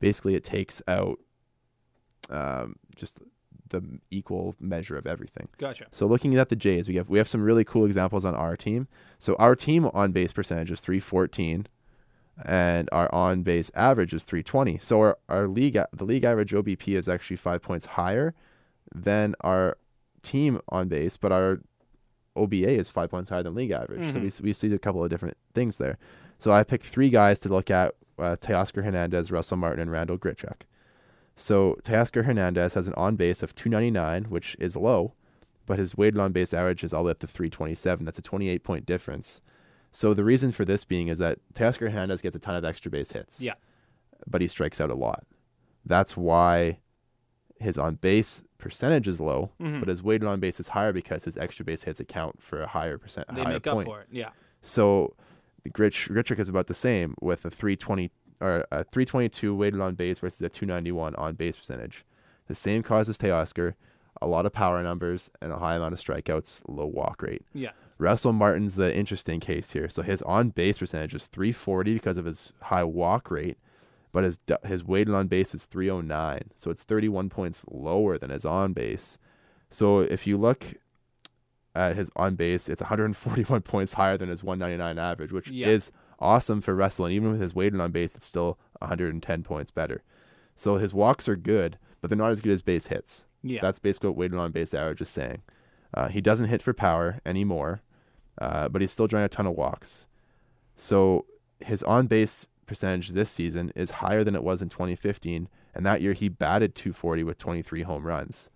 [0.00, 1.18] Basically, it takes out
[2.30, 3.18] um, just
[3.70, 5.48] the equal measure of everything.
[5.58, 5.86] Gotcha.
[5.90, 8.56] So looking at the Jays, we have we have some really cool examples on our
[8.56, 8.88] team.
[9.18, 11.66] So our team on base percentage is 314
[12.44, 14.78] and our on base average is 320.
[14.78, 18.34] So our, our league the league average OBP is actually 5 points higher
[18.94, 19.76] than our
[20.22, 21.60] team on base, but our
[22.36, 24.12] OBA is 5 points higher than league average.
[24.12, 24.40] So Mhm.
[24.42, 25.98] we we see a couple of different things there.
[26.38, 30.18] So I picked three guys to look at uh, Teoscar Hernandez, Russell Martin, and Randal
[30.18, 30.62] Grichuk.
[31.38, 35.12] So Teoscar Hernandez has an on base of 299, which is low,
[35.66, 38.04] but his weighted on base average is all the way up to 327.
[38.04, 39.40] That's a 28 point difference.
[39.92, 42.90] So the reason for this being is that Teoscar Hernandez gets a ton of extra
[42.90, 43.40] base hits.
[43.40, 43.54] Yeah.
[44.26, 45.24] But he strikes out a lot.
[45.86, 46.80] That's why
[47.60, 49.78] his on base percentage is low, Mhm.
[49.80, 52.66] but his weighted on base is higher because his extra base hits account for a
[52.66, 53.28] higher percent.
[53.32, 53.88] They higher make point.
[53.88, 54.08] up for it.
[54.10, 54.30] Yeah.
[54.60, 55.14] So
[55.62, 58.10] the Gritch is about the same with a 320
[58.40, 62.04] or a 322 weighted on base versus a 291 on base percentage.
[62.46, 63.74] The same cause as Teoscar,
[64.22, 67.42] a lot of power numbers and a high amount of strikeouts, low walk rate.
[67.54, 67.70] Yeah.
[67.98, 69.88] Russell Martin's the interesting case here.
[69.88, 73.58] So his on base percentage is 340 because of his high walk rate,
[74.12, 76.50] but his his weighted on base is 309.
[76.56, 79.18] So it's 31 points lower than his on base.
[79.70, 80.64] So if you look
[81.74, 85.68] at his on base, it's 141 points higher than his 199 average, which Yeah.
[85.68, 87.12] is awesome for wrestling.
[87.12, 90.02] Even with his weighted on base, it's still 110 points better.
[90.54, 93.26] So his walks are good, but they're not as good as base hits.
[93.42, 93.60] Yeah.
[93.62, 95.42] That's basically what weighted on base average is saying.
[95.94, 97.82] Uh, he doesn't hit for power anymore,
[98.40, 100.06] uh, but he's still drawing a ton of walks.
[100.76, 101.26] So
[101.64, 106.02] his on base percentage this season is higher than it was in 2015, and that
[106.02, 108.50] year he batted 240 with 23 home runs.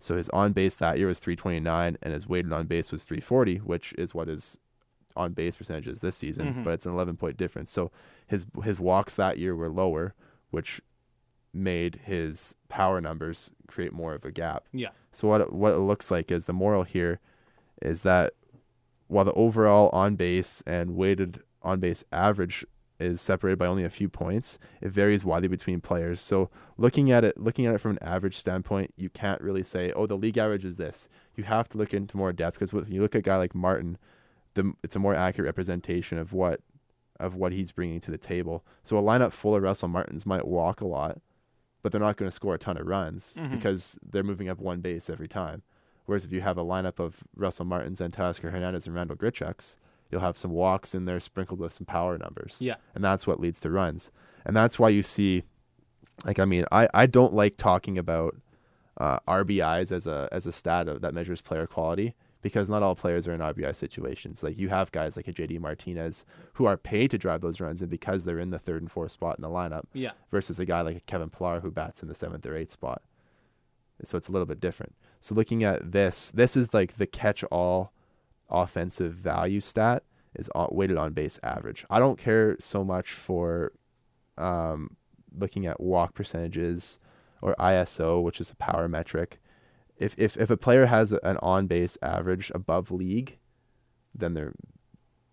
[0.00, 3.58] So his on base that year was 329, and his weighted on base was 340,
[3.58, 4.58] which is what his
[5.18, 6.64] on base percentages this season, Mhm.
[6.64, 7.70] but it's an 11 point difference.
[7.72, 7.90] So
[8.26, 10.14] his his walks that year were lower,
[10.50, 10.80] which
[11.52, 14.64] made his power numbers create more of a gap.
[14.72, 14.90] Yeah.
[15.12, 17.20] So what it, what it looks like is the moral here
[17.82, 18.34] is that
[19.08, 22.64] while the overall on base and weighted on base average
[23.00, 26.20] is separated by only a few points, it varies widely between players.
[26.20, 29.92] So looking at it looking at it from an average standpoint, you can't really say,
[29.92, 32.86] "Oh, the league average is this." You have to look into more depth because when
[32.92, 33.96] you look at a guy like Martin,
[34.58, 36.60] the it's a more accurate representation of what
[37.20, 38.64] of what he's bringing to the table.
[38.84, 41.18] So a lineup full of Russell Martins might walk a lot,
[41.82, 43.50] but they're not going to score a ton of runs Mhm.
[43.50, 45.62] because they're moving up one base every time.
[46.06, 49.74] Whereas if you have a lineup of Russell Martins and Teoscar Hernandez and Randal Grichuks,
[50.10, 52.58] you'll have some walks in there sprinkled with some power numbers.
[52.60, 52.76] Yeah.
[52.94, 54.10] And that's what leads to runs.
[54.44, 55.42] And that's why you see
[56.24, 58.36] like I mean, I, I don't like talking about
[58.96, 62.94] uh, RBIs as a as a stat of, that measures player quality because not all
[62.94, 64.42] players are in RBI situations.
[64.42, 66.24] Like you have guys like a JD Martinez
[66.54, 69.12] who are paid to drive those runs and because they're in the third and fourth
[69.12, 70.12] spot in the lineup Yeah.
[70.30, 73.02] versus a guy like a Kevin Pillar who bats in the seventh or eighth spot.
[74.04, 74.94] So it's a little bit different.
[75.18, 77.92] So looking at this, this is like the catch-all
[78.48, 80.04] offensive value stat
[80.36, 81.84] is weighted on base average.
[81.90, 83.72] I don't care so much for
[84.36, 84.96] um,
[85.36, 87.00] looking at walk percentages
[87.42, 89.40] or ISO, which is a power metric.
[89.98, 93.38] If if if a player has an on base average above league,
[94.14, 94.54] then they're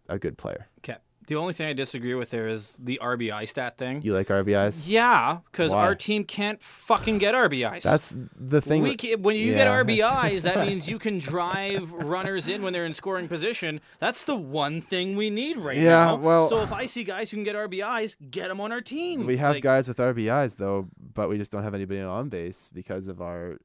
[0.10, 0.68] a good player.
[0.80, 0.98] Okay.
[1.28, 4.04] The only thing I disagree with there is the RBI stat thing.
[4.04, 4.88] You like RBIs?
[4.88, 7.82] Yeah, because our team can't fucking get RBIs.
[7.82, 8.84] That's the thing.
[8.84, 12.86] We ca- when you get RBIs, that means you can drive runners in when they're
[12.86, 13.82] in scoring position.
[14.00, 16.16] That's the one thing we need right Yeah, now.
[16.18, 19.26] well- so if I see guys who can get RBIs, get them on our team.
[19.26, 22.70] We have Like, guys with RBIs though, but we just don't have anybody on base
[22.72, 23.58] because of our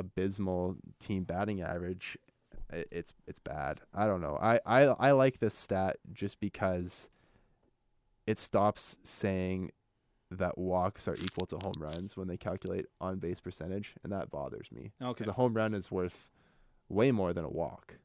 [0.00, 2.18] abysmal team batting average.
[2.72, 3.80] It's it's bad.
[3.94, 4.36] I don't know.
[4.40, 7.08] I I I like this stat just because
[8.26, 9.72] it stops saying
[10.30, 14.30] that walks are equal to home runs when they calculate on base percentage, and that
[14.30, 15.10] bothers me Okay.
[15.12, 16.30] because a home run is worth
[16.88, 17.96] way more than a walk.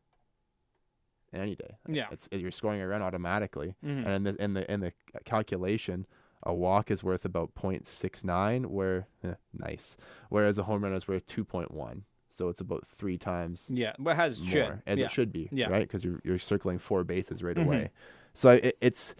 [1.33, 2.07] Any day, Yeah.
[2.11, 3.75] it's you're scoring a run automatically.
[3.83, 4.05] Mhm.
[4.05, 4.93] And in the in the in the
[5.25, 6.07] calculation,
[6.45, 9.97] a walk is worth about 0.69, where eh, nice,
[10.29, 12.01] whereas a home run is worth 2.1.
[12.29, 14.81] So it's about three times Yeah, but has more should.
[14.85, 15.05] as yeah.
[15.05, 15.67] it should be, Yeah.
[15.69, 15.81] right?
[15.81, 17.65] Because you're you're circling four bases right Mhm.
[17.65, 17.89] away.
[18.33, 19.15] So it, it's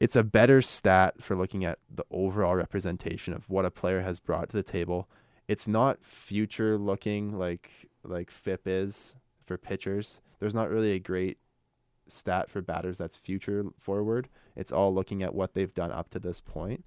[0.00, 4.18] it's a better stat for looking at the overall representation of what a player has
[4.18, 5.08] brought to the table.
[5.48, 7.70] It's not future looking like
[8.02, 9.14] like FIP is
[9.46, 10.20] for pitchers.
[10.40, 11.38] There's not really a great
[12.08, 14.28] stat for batters that's future forward.
[14.56, 16.84] It's all looking at what they've done up to this point.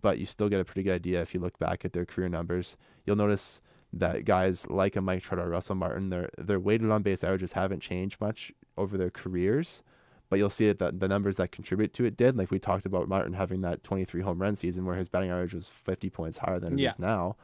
[0.00, 2.28] But you still get a pretty good idea if you look back at their career
[2.28, 2.76] numbers.
[3.06, 3.60] You'll notice
[3.92, 7.52] that guys like a Mike Trout or Russell Martin, their their weighted on base averages
[7.52, 9.82] haven't changed much over their careers.
[10.30, 12.36] But you'll see that the numbers that contribute to it did.
[12.36, 15.54] Like we talked about Martin having that 23 home run season where his batting average
[15.54, 17.06] was 50 points higher than it is Yeah.
[17.06, 17.36] now.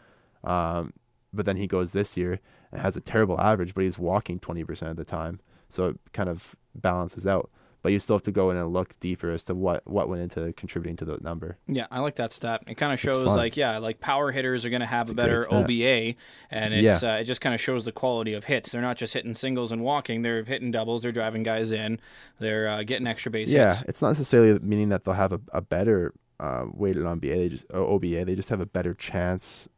[0.43, 0.93] Um,
[1.33, 2.41] but then he goes this year
[2.73, 5.39] and has a terrible average, but he's walking 20% of the time.
[5.69, 7.51] So it kind of balances out.
[7.83, 10.23] But you still have to go in and look deeper as to what, what went
[10.23, 11.57] into contributing to the number.
[11.67, 12.63] Yeah, I like that stat.
[12.67, 15.15] It kind of shows like yeah, like power hitters are going to have It's a
[15.15, 15.47] better.
[15.51, 16.15] OBA,
[16.51, 18.73] and it's uh, it just kind of shows the quality of hits.
[18.73, 21.03] They're not just hitting singles and walking; they're hitting doubles.
[21.03, 22.01] They're driving guys in.
[22.39, 23.83] They're uh, getting extra base yeah, hits.
[23.89, 27.29] it's not necessarily meaning that they'll have a, a better uh, weighted on BA.
[27.29, 28.25] They just OBA.
[28.25, 29.69] They just have a better chance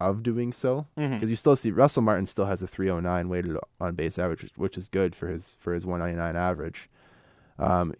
[0.00, 3.94] of doing so because you still see Russell Martin still has a 309 weighted on
[3.94, 6.88] base average, which- which is good for his for his 199 average.
[7.58, 7.94] Um,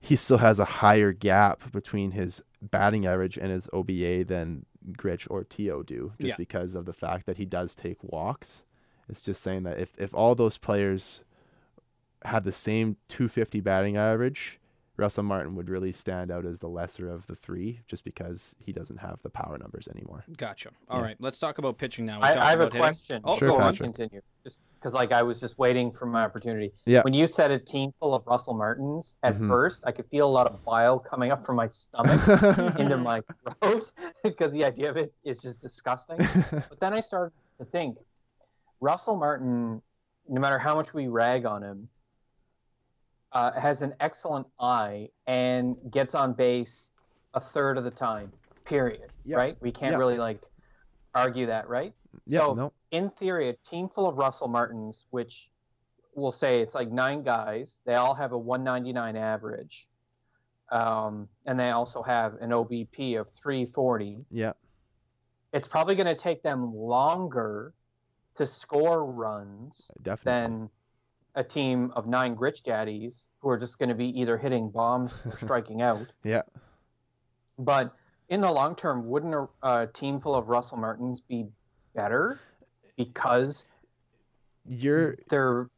[0.00, 5.26] he still has a higher gap between his batting average and his OBA than Gritch
[5.30, 6.36] or Tio do, just Yeah.
[6.36, 8.64] because of the fact that he does take walks.
[9.08, 11.24] It's just saying that if if all those players
[12.24, 14.58] had the same 250 batting average,
[14.96, 18.72] Russell Martin would really stand out as the lesser of the three, just because he
[18.72, 20.24] doesn't have the power numbers anymore.
[20.36, 20.70] Gotcha.
[20.88, 21.04] All Yeah.
[21.06, 22.20] right, let's talk about pitching now.
[22.20, 22.80] We I, talked I have a about hitting.
[22.80, 23.20] question.
[23.24, 23.72] Oh, Sure, go on.
[23.72, 23.94] Patrick.
[23.96, 24.20] Continue.
[24.44, 26.70] Just because, like, I was just waiting for my opportunity.
[26.86, 27.02] Yeah.
[27.02, 29.48] When you said a team full of Russell Martins, at Mhm.
[29.48, 32.20] first I could feel a lot of bile coming up from my stomach
[32.78, 33.20] into my
[33.60, 33.90] throat
[34.22, 36.18] because the idea of it is just disgusting.
[36.68, 37.98] But then I started to think,
[38.80, 39.82] Russell Martin,
[40.28, 41.88] no matter how much we rag on him,
[43.34, 46.88] uh, has an excellent eye and gets on base
[47.34, 48.32] a third of the time.
[48.64, 49.10] Period.
[49.38, 49.56] Right?
[49.60, 50.40] We can't really like
[51.14, 51.92] argue that, right?
[52.26, 55.50] yeah, So- no, in theory, a team full of Russell Martins, which
[56.14, 59.86] we'll say it's like nine guys, they all have a 199 average,
[60.70, 64.24] um, and they also have an OBP of 340.
[64.30, 64.52] yeah,
[65.52, 67.74] It's probably going to take them longer
[68.36, 70.24] to score runs definitely.
[70.56, 70.70] than
[71.34, 75.18] a team of nine Gritch Daddies who are just going to be either hitting bombs
[75.24, 76.06] or striking out.
[76.22, 76.42] Yeah.
[77.58, 77.92] But
[78.28, 81.46] in the long term, wouldn't a, a team full of Russell Martins be
[81.94, 82.40] better
[82.96, 83.64] because
[84.66, 85.68] You're they're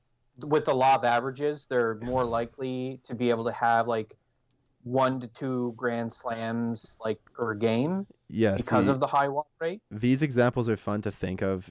[0.42, 4.16] with the law of averages, they're more likely to be able to have like
[4.82, 8.57] one to two grand slams like per game yeah.
[8.57, 9.80] because see, of the high walk rate.
[9.90, 11.68] these examples are fun to think of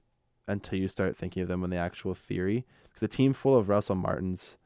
[0.47, 2.65] until you start thinking of them in the actual theory.
[2.83, 4.57] Because a team full of Russell Martins,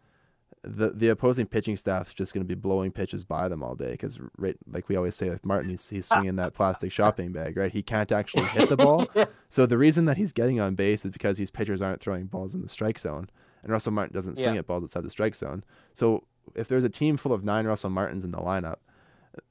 [0.62, 3.76] the the opposing pitching staff is just going to be blowing pitches by them all
[3.76, 3.92] day.
[3.92, 7.56] Because right, like we always say, like Martin, he's, he's swinging that plastic shopping bag,
[7.58, 7.72] right?
[7.72, 9.08] He can't actually hit the ball.
[9.52, 12.54] So the reason that he's getting on base is because these pitchers aren't throwing balls
[12.54, 13.30] in the strike zone,
[13.64, 14.60] and Russell Martin doesn't swing Yeah.
[14.60, 15.64] at balls outside the strike zone.
[15.96, 16.24] So
[16.54, 18.76] if there's a team full of nine Russell Martins in the lineup,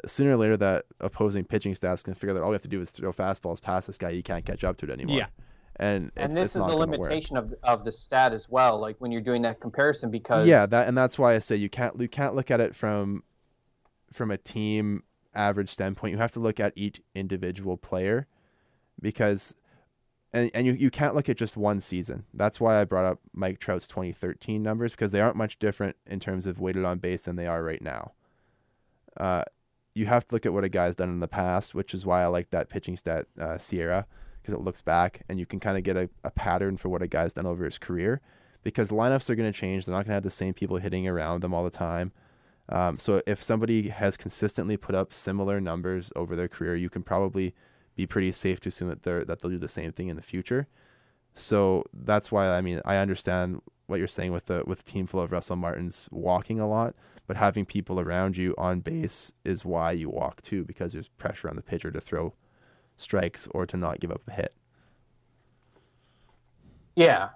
[0.06, 2.80] sooner or later that opposing pitching staff's gonna figure that all we have to do
[2.80, 4.12] is throw fastballs past this guy.
[4.12, 5.16] He can't catch up to it anymore.
[5.16, 5.26] Yeah.
[5.78, 6.90] And and this is the work.
[6.90, 8.80] limitation of of the stat as well.
[8.80, 11.68] Like when you're doing that comparison, because Yeah, that and that's why I say you
[11.68, 13.22] can't you can't look at it from
[14.12, 15.04] from a team
[15.34, 16.12] average standpoint.
[16.12, 18.26] You have to look at each individual player
[19.00, 19.54] because
[20.32, 22.24] and, and you, you can't look at just one season.
[22.34, 26.20] That's why I brought up Mike Trout's 2013 numbers because they aren't much different in
[26.20, 28.12] terms of weighted on base than they are right now.
[29.16, 29.44] Uh,
[29.94, 32.22] you have to look at what a guy's done in the past, which is why
[32.22, 34.04] I like that pitching stat uh, SIERA
[34.48, 37.02] because it looks back and you can kind of get a, a pattern for what
[37.02, 38.22] a guy's done over his career
[38.62, 39.84] because lineups are going to change.
[39.84, 42.12] They're not going to have the same people hitting around them all the time.
[42.70, 47.02] Um, so if somebody has consistently put up similar numbers over their career, you can
[47.02, 47.54] probably
[47.94, 50.22] be pretty safe to assume that they're that they'll do the same thing in the
[50.22, 50.66] future.
[51.34, 55.06] So that's why I mean I understand what you're saying with the with a team
[55.06, 56.94] full of Russell Martins walking a lot,
[57.26, 61.50] but having people around you on base is why you walk too because there's pressure
[61.50, 62.32] on the pitcher to throw
[62.98, 64.52] strikes or to not give up a hit.
[66.96, 67.30] yeah,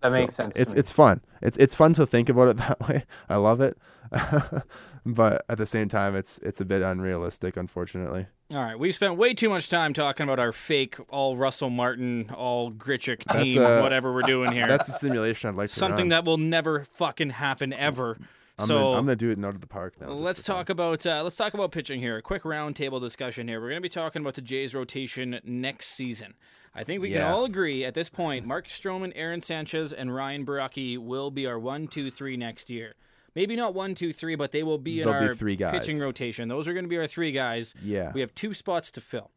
[0.00, 0.54] that So makes sense.
[0.54, 0.80] to It's me.
[0.80, 1.20] it's fun.
[1.42, 3.04] It's it's fun to think about it that way.
[3.28, 3.76] I love it,
[5.06, 8.26] but at the same time, it's it's a bit unrealistic, unfortunately.
[8.52, 12.30] All right, we've spent way too much time talking about our fake, all Russell Martin,
[12.34, 14.68] all Grichuk team, uh, whatever we're doing here.
[14.68, 16.08] That's a simulation I'd like to something run.
[16.10, 18.18] that will never fucking happen ever.
[18.58, 20.08] I'm, so gonna, I'm gonna do it out of the park now.
[20.08, 22.16] Let's talk about uh, let's talk about pitching here.
[22.16, 23.60] A quick roundtable discussion here.
[23.60, 26.34] We're going to be talking about the Jays rotation next season.
[26.74, 28.46] I think we can all agree at this point.
[28.46, 32.94] Mark Stroman, Aaron Sanchez, and Ryan Borucki will be our one, two, three next year.
[33.34, 35.78] Maybe not one, two, three, but they will be in They'll be our three guys.
[35.78, 36.48] pitching rotation.
[36.48, 37.74] Those are going to be our three guys.
[37.82, 38.12] Yeah.
[38.12, 39.30] We have two spots to fill.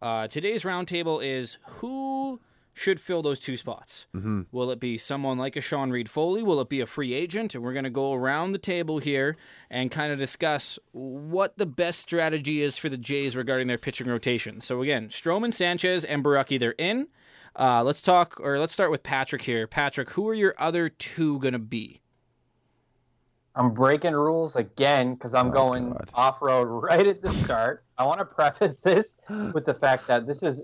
[0.00, 2.40] Uh, today's roundtable is who
[2.74, 4.06] should fill those two spots.
[4.14, 4.42] Mm-hmm.
[4.50, 6.42] Will it be someone like a Sean Reid-Foley?
[6.42, 7.54] Will it be a free agent?
[7.54, 9.36] And we're going to go around the table here
[9.70, 14.06] and kind of discuss what the best strategy is for the Jays regarding their pitching
[14.06, 14.60] rotation.
[14.60, 17.08] So again, Stroman, Sanchez, and Borucki, they're in.
[17.54, 19.66] Uh, let's talk, or let's start with Patrick here.
[19.66, 22.00] Patrick, who are your other two going to be?
[23.54, 27.84] I'm breaking rules again because I'm Oh, going off road right at the start.
[27.98, 29.16] I want to preface this
[29.52, 30.62] with the fact that this is,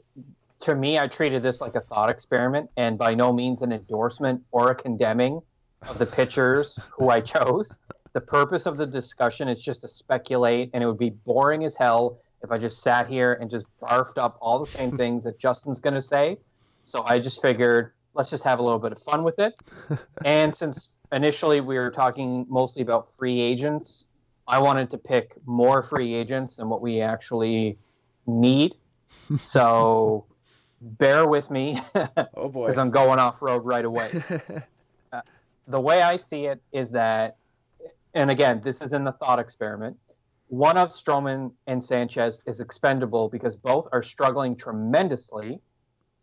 [0.61, 4.43] to me, I treated this like a thought experiment and by no means an endorsement
[4.51, 5.41] or a condemning
[5.89, 7.73] of the pitchers who I chose.
[8.13, 11.77] The purpose of the discussion is just to speculate, and it would be boring as
[11.77, 15.39] hell if I just sat here and just barfed up all the same things that
[15.39, 16.39] Justin's going to say.
[16.83, 19.55] So I just figured let's just have a little bit of fun with it.
[20.25, 24.07] and since initially we were talking mostly about free agents,
[24.49, 27.79] I wanted to pick more free agents than what we actually
[28.27, 28.75] need.
[29.41, 30.25] So
[30.81, 31.81] bear with me
[32.37, 32.67] Oh boy.
[32.67, 34.11] because I'm going off road right away.
[35.11, 35.23] Uh,
[35.67, 37.39] the way I see it is that,
[38.13, 39.97] and again, this is in the thought experiment.
[40.49, 45.61] One of Stroman and Sanchez is expendable because both are struggling tremendously,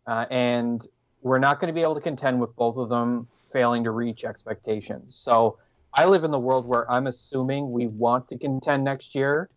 [0.06, 0.86] uh, and
[1.20, 4.22] we're not going to be able to contend with both of them failing to reach
[4.22, 5.20] expectations.
[5.20, 5.58] So
[5.92, 9.48] I live in the world where I'm assuming we want to contend next year,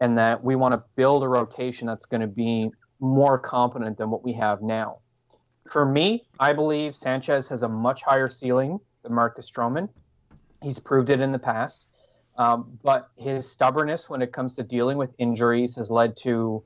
[0.00, 4.10] and that we want to build a rotation that's going to be more competent than
[4.10, 4.98] what we have now.
[5.72, 9.88] For me, I believe Sanchez has a much higher ceiling than Marcus Stroman.
[10.62, 11.86] He's proved it in the past.
[12.38, 16.62] Um, but his stubbornness when it comes to dealing with injuries has led to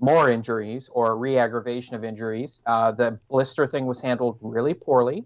[0.00, 2.60] more injuries or re aggravation of injuries.
[2.66, 5.24] Uh, the blister thing was handled really poorly.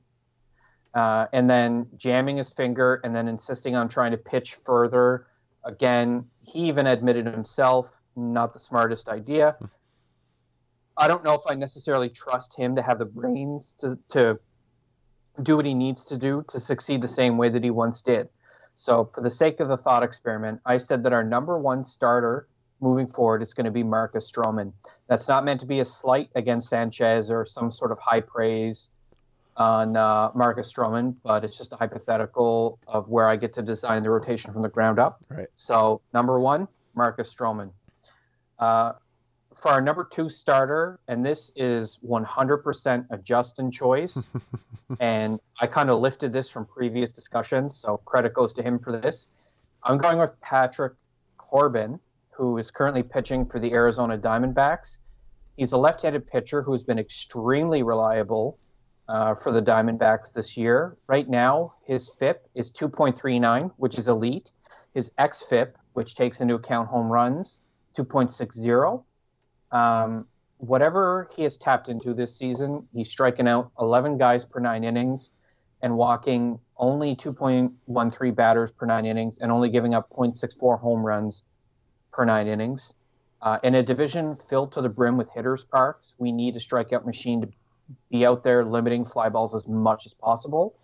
[0.95, 5.27] Uh, and then jamming his finger and then insisting on trying to pitch further.
[5.65, 7.87] Again, he even admitted himself,
[8.17, 9.57] not the smartest idea.
[10.99, 14.39] I don't know if I necessarily trust him to have the brains to, to
[15.43, 18.29] do what he needs to do to succeed the same way that he once did.
[18.75, 22.47] So, for the sake of the thought experiment, I said that our number one starter
[22.81, 24.73] moving forward is going to be Marcus Stroman.
[25.09, 28.89] That's not meant to be a slight against Sanchez or some sort of high praise.
[29.57, 34.03] on uh, Marcus Stroman, but it's just a hypothetical of where I get to design
[34.03, 35.25] the rotation from the ground up.
[35.29, 35.49] Right.
[35.57, 37.71] So number one, Marcus Stroman.
[38.59, 38.93] Uh,
[39.61, 44.19] for our number two starter, and this is 100% a Justin choice,
[45.01, 48.99] and I kind of lifted this from previous discussions, so credit goes to him for
[48.99, 49.29] this.
[49.83, 50.93] I'm going with Patrick
[51.39, 51.99] Corbin,
[52.31, 54.99] who is currently pitching for the Arizona Diamondbacks.
[55.57, 58.59] He's a left-handed pitcher who has been extremely reliable
[59.09, 60.97] uh, for the Diamondbacks this year.
[61.07, 64.51] Right now, his FIP is 2.39, which is elite.
[64.95, 67.59] His xFIP, which takes into account home runs,
[67.97, 69.03] 2.60.
[69.73, 70.27] Um,
[70.59, 75.31] whatever he has tapped into this season, he's striking out 11 guys per nine innings
[75.83, 81.43] and walking only 2.13 batters per nine innings and only giving up 0.64 home runs
[82.13, 82.95] per nine innings.
[83.43, 87.05] Uh, in a division filled to the brim with hitters parks, we need a strikeout
[87.05, 87.49] machine to
[88.11, 90.75] be out there limiting fly balls as much as possible.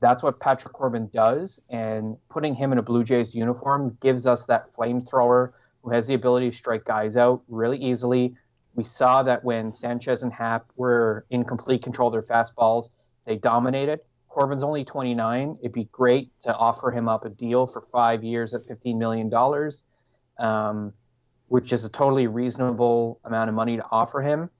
[0.00, 4.44] That's what Patrick Corbin does, and putting him in a Blue Jays uniform gives us
[4.46, 5.52] that flamethrower
[5.86, 8.34] who has the ability to strike guys out really easily.
[8.74, 12.88] We saw that when Sanchez and Happ were in complete control of their fastballs,
[13.24, 14.00] they dominated.
[14.28, 15.58] Corbin's only 29.
[15.60, 19.32] It'd be great to offer him up a deal for five years at $15 million,
[20.40, 20.92] um,
[21.46, 24.50] which is a totally reasonable amount of money to offer him.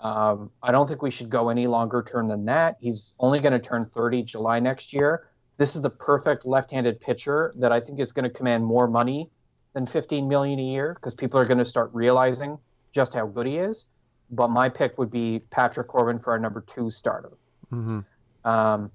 [0.00, 2.76] Um, I don't think we should go any longer term than that.
[2.78, 5.28] He's only going to turn 30 July next year.
[5.56, 9.30] This is the perfect left-handed pitcher that I think is going to command more money
[9.74, 12.58] than 15 million a year because people are going to start realizing
[12.94, 13.86] just how good he is.
[14.30, 17.32] But my pick would be Patrick Corbin for our number two starter.
[17.72, 18.00] Mm-hmm.
[18.48, 18.90] Um,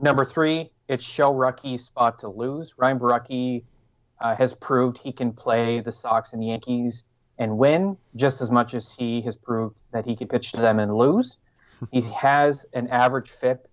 [0.00, 2.74] number three, it's Borucki's spot to lose.
[2.76, 3.64] Ryan Borucki
[4.20, 7.04] uh, has proved he can play the Sox and Yankees
[7.38, 10.78] and win just as much as he has proved that he can pitch to them
[10.78, 11.36] and lose.
[11.92, 13.68] he has an average FIP.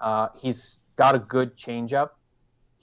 [0.00, 2.10] Uh, he's got a good changeup.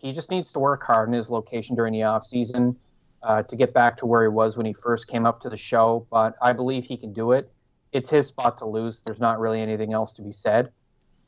[0.02, 2.76] He just needs to work hard in his location during the offseason
[3.22, 5.58] uh, to get back to where he was when he first came up to the
[5.58, 6.08] show.
[6.10, 7.52] But I believe he can do it.
[7.92, 9.04] It's his spot to lose.
[9.06, 10.72] There's not really anything else to be said.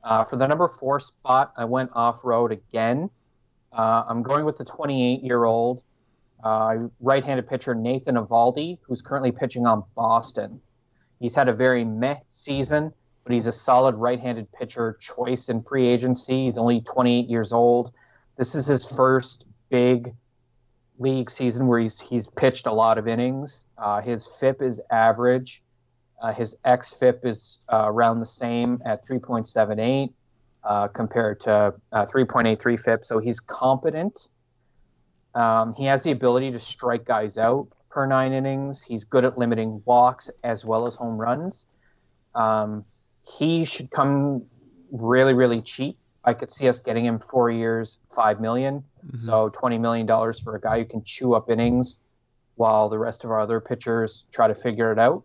[0.04, 3.10] Uh, for the number four spot, I went off road again.
[3.72, 5.84] Uh, I'm going with the 28 year old
[6.44, 10.62] uh, right-handed pitcher Nathan Eovaldi, who's currently pitching on Boston.
[11.20, 12.92] He's had a very meh season,
[13.24, 16.46] but he's a solid right-handed pitcher choice in free agency.
[16.46, 17.94] He's only 28 years old.
[18.38, 20.14] This is his first big
[21.00, 23.66] league season where he's he's pitched a lot of innings.
[23.78, 25.64] Uh, his FIP is average.
[26.22, 30.14] Uh, his xFIP is uh, around the same at 3.78
[30.64, 33.04] uh, compared to uh, 3.83 FIP.
[33.04, 34.18] So he's competent.
[35.36, 38.82] Um, he has the ability to strike guys out per nine innings.
[38.88, 41.66] He's good at limiting walks as well as home runs.
[42.36, 42.86] Um,
[43.38, 44.44] he should come
[44.92, 45.98] really, really cheap.
[46.26, 48.84] I could see us getting him four years, five million.
[49.06, 49.26] Mm-hmm.
[49.26, 52.00] so twenty million dollars for a guy who can chew up innings,
[52.56, 55.24] while the rest of our other pitchers try to figure it out.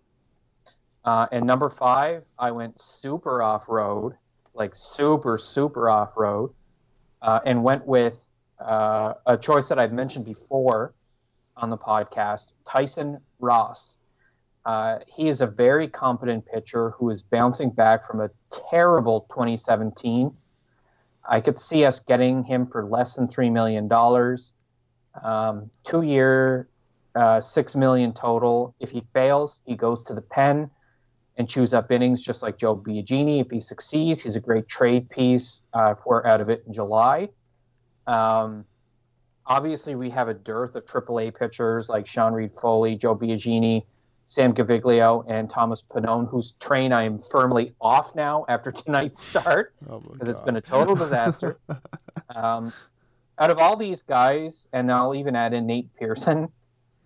[1.04, 4.14] Uh, and number five, I went super off road,
[4.54, 6.52] like super, super off road,
[7.22, 8.14] uh, and went with
[8.60, 10.94] uh, a choice that I've mentioned before
[11.56, 13.94] on the podcast, Tyson Ross.
[14.64, 18.28] Uh, he is a very competent pitcher who is bouncing back from a
[18.70, 20.30] terrible 2017.
[21.28, 23.88] I could see us getting him for less than $3 million.
[25.22, 26.68] Um, two year,
[27.14, 28.74] uh, 6 million total.
[28.80, 30.70] If he fails, he goes to the pen
[31.36, 33.40] and chews up innings just like Joe Biagini.
[33.40, 36.72] If he succeeds, he's a great trade piece uh, if we're out of it in
[36.72, 37.28] July.
[38.06, 38.64] Um,
[39.46, 43.84] obviously, we have a dearth of AAA pitchers like Sean Reid-Foley, Joe Biagini,
[44.28, 49.74] Sam Gaviglio, and Thomas Pannone, whose train I am firmly off now after tonight's start
[49.80, 51.58] because oh it's been a total disaster.
[52.34, 52.72] um,
[53.38, 56.48] out of all these guys, and I'll even add in Nate Pearson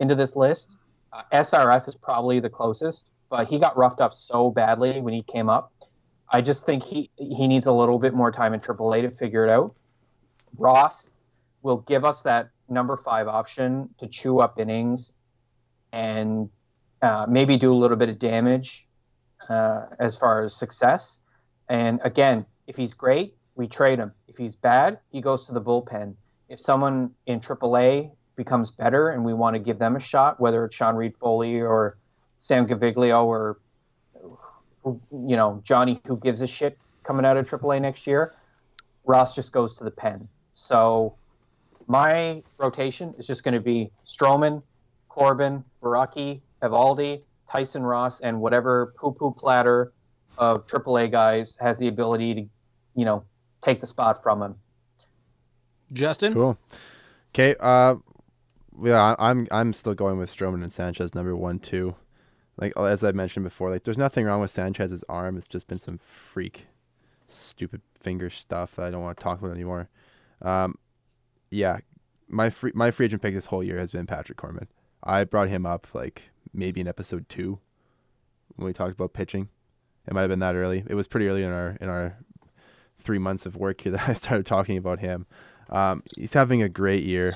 [0.00, 0.76] into this list,
[1.12, 5.22] uh, SRF is probably the closest, but he got roughed up so badly when he
[5.22, 5.72] came up.
[6.28, 9.46] I just think he he needs a little bit more time in AAA to figure
[9.46, 9.74] it out.
[10.58, 11.06] Ross
[11.62, 15.12] will give us that number five option to chew up innings
[15.92, 16.48] and
[17.02, 18.86] uh, maybe do a little bit of damage
[19.48, 21.20] uh, as far as success.
[21.68, 24.12] And again, if he's great, we trade him.
[24.28, 26.14] If he's bad, he goes to the bullpen.
[26.48, 30.64] If someone in AAA becomes better and we want to give them a shot, whether
[30.64, 31.98] it's Sean Reid-Foley or
[32.38, 33.58] Sam Gaviglio or
[34.84, 38.34] you know Johnny who gives a shit coming out of AAA next year,
[39.04, 40.28] Ross just goes to the pen.
[40.52, 41.14] So
[41.86, 44.62] my rotation is just going to be Stroman,
[45.08, 49.92] Corbin, Borucki, Eovaldi, Tyson Ross, and whatever poo poo platter
[50.38, 52.40] of AAA guys has the ability to,
[52.94, 53.24] you know,
[53.62, 54.54] take the spot from him.
[55.92, 56.32] Justin?
[56.32, 56.58] Cool.
[57.34, 57.54] Okay.
[57.60, 57.96] Uh,
[58.82, 61.94] yeah, I- I'm I'm still going with Stroman and Sanchez number one, two.
[62.56, 65.36] Like as I mentioned before, like there's nothing wrong with Sanchez's arm.
[65.36, 66.66] It's just been some freak,
[67.26, 69.88] stupid finger stuff that I don't want to talk about anymore.
[70.40, 70.76] Um,
[71.50, 71.78] yeah,
[72.28, 74.68] my free my free agent pick this whole year has been Patrick Corbin.
[75.02, 77.58] I brought him up like maybe in episode two
[78.56, 79.48] when we talked about pitching.
[80.06, 80.84] It might have been that early.
[80.88, 82.16] It was pretty early in our in our
[82.98, 85.26] three months of work here that I started talking about him.
[85.70, 87.34] Um, he's having a great year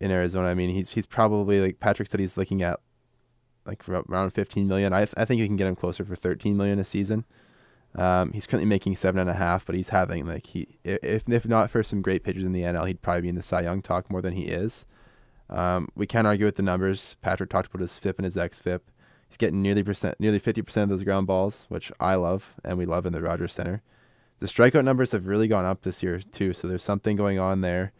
[0.00, 0.48] in Arizona.
[0.48, 2.80] I mean, he's he's probably like Patrick said he's looking at
[3.66, 4.92] like around 15 million.
[4.92, 7.24] I I think you can get him closer for 13 million a season.
[7.94, 11.46] Um, he's currently making seven and a half, but he's having like he if if
[11.46, 13.82] not for some great pitchers in the NL, he'd probably be in the Cy Young
[13.82, 14.86] talk more than he is.
[15.50, 17.16] Um, we can't argue with the numbers.
[17.22, 18.80] Patrick talked about his FIP and his xFIP.
[19.28, 22.78] He's getting nearly percent, nearly 50 percent of those ground balls, which I love and
[22.78, 23.82] we love in the Rogers Center.
[24.40, 27.60] The strikeout numbers have really gone up this year too, so there's something going on
[27.60, 27.92] there.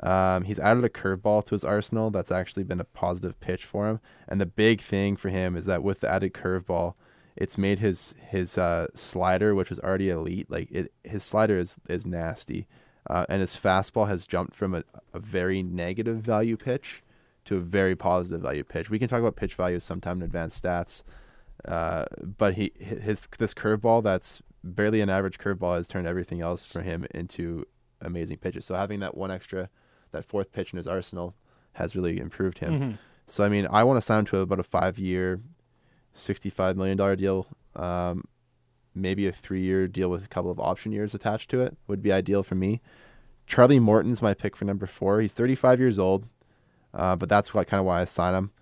[0.00, 2.10] Um, he's added a curveball to his arsenal.
[2.10, 4.00] That's actually been a positive pitch for him.
[4.26, 6.94] And the big thing for him is that with the added curveball,
[7.36, 11.76] it's made his his uh, slider, which was already elite, like it, his slider is
[11.88, 12.66] is nasty,
[13.08, 17.02] uh, and his fastball has jumped from a, a very negative value pitch
[17.44, 18.90] to a very positive value pitch.
[18.90, 21.02] We can talk about pitch values sometime in advanced stats,
[21.64, 22.06] uh,
[22.38, 26.82] but he his this curveball that's barely an average curveball has turned everything else for
[26.82, 27.66] him into
[28.00, 28.64] amazing pitches.
[28.64, 29.68] So having that one extra,
[30.12, 31.34] that fourth pitch in his arsenal
[31.72, 32.72] has really improved him.
[32.72, 32.92] Mm-hmm.
[33.26, 35.40] So I mean, I want to sign him to about a five year,
[36.12, 37.46] sixty-five million dollar deal.
[37.74, 38.24] Um,
[38.94, 42.12] maybe a three-year deal with a couple of option years attached to it would be
[42.12, 42.80] ideal for me.
[43.46, 45.20] Charlie Morton's my pick for number four.
[45.20, 46.26] He's thirty-five years old,
[46.94, 48.52] uh, but that's what kind of why I sign him.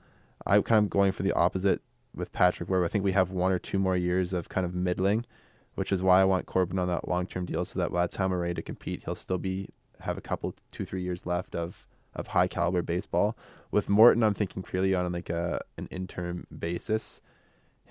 [0.47, 1.83] I'm kind of going for the opposite
[2.15, 4.75] with Patrick, where I think we have one or two more years of kind of
[4.75, 5.27] middling,
[5.75, 8.31] which is why I want Corbin on that long-term deal, so that by the time
[8.31, 9.69] we're ready to compete, he'll still be
[10.01, 13.37] have a couple, two, three years left of of high caliber baseball.
[13.71, 17.21] With Morton, I'm thinking purely on like a an interim basis.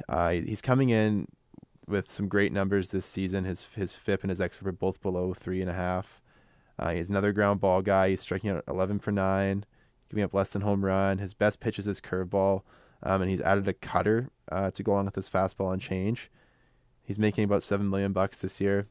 [0.09, 1.27] Uh, he's coming in
[1.89, 3.45] with some great numbers this season.
[3.45, 6.21] His his FIP and his xFIP are both below three and a half.
[6.77, 8.09] Uh, he's another ground ball guy.
[8.09, 9.65] He's striking out 11 for nine,
[10.09, 11.17] giving up less than home run.
[11.17, 12.61] His best pitch is his curveball,
[13.03, 16.31] um, and he's added a cutter uh, to go along with his fastball and change.
[17.03, 18.87] He's making about seven million bucks this year.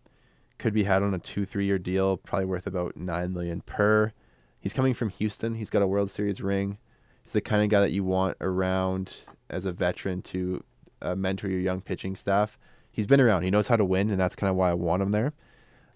[0.59, 4.12] Could be had on a two three year deal, probably worth about nine million per.
[4.61, 5.55] He's coming from Houston.
[5.55, 6.78] He's got a World Series ring.
[7.22, 10.64] He's the kind of guy that you want around as a veteran to
[11.01, 12.59] uh, mentor your young pitching staff.
[12.99, 13.44] He's been around.
[13.44, 15.32] He knows how to win, and that's kind of why I want him there.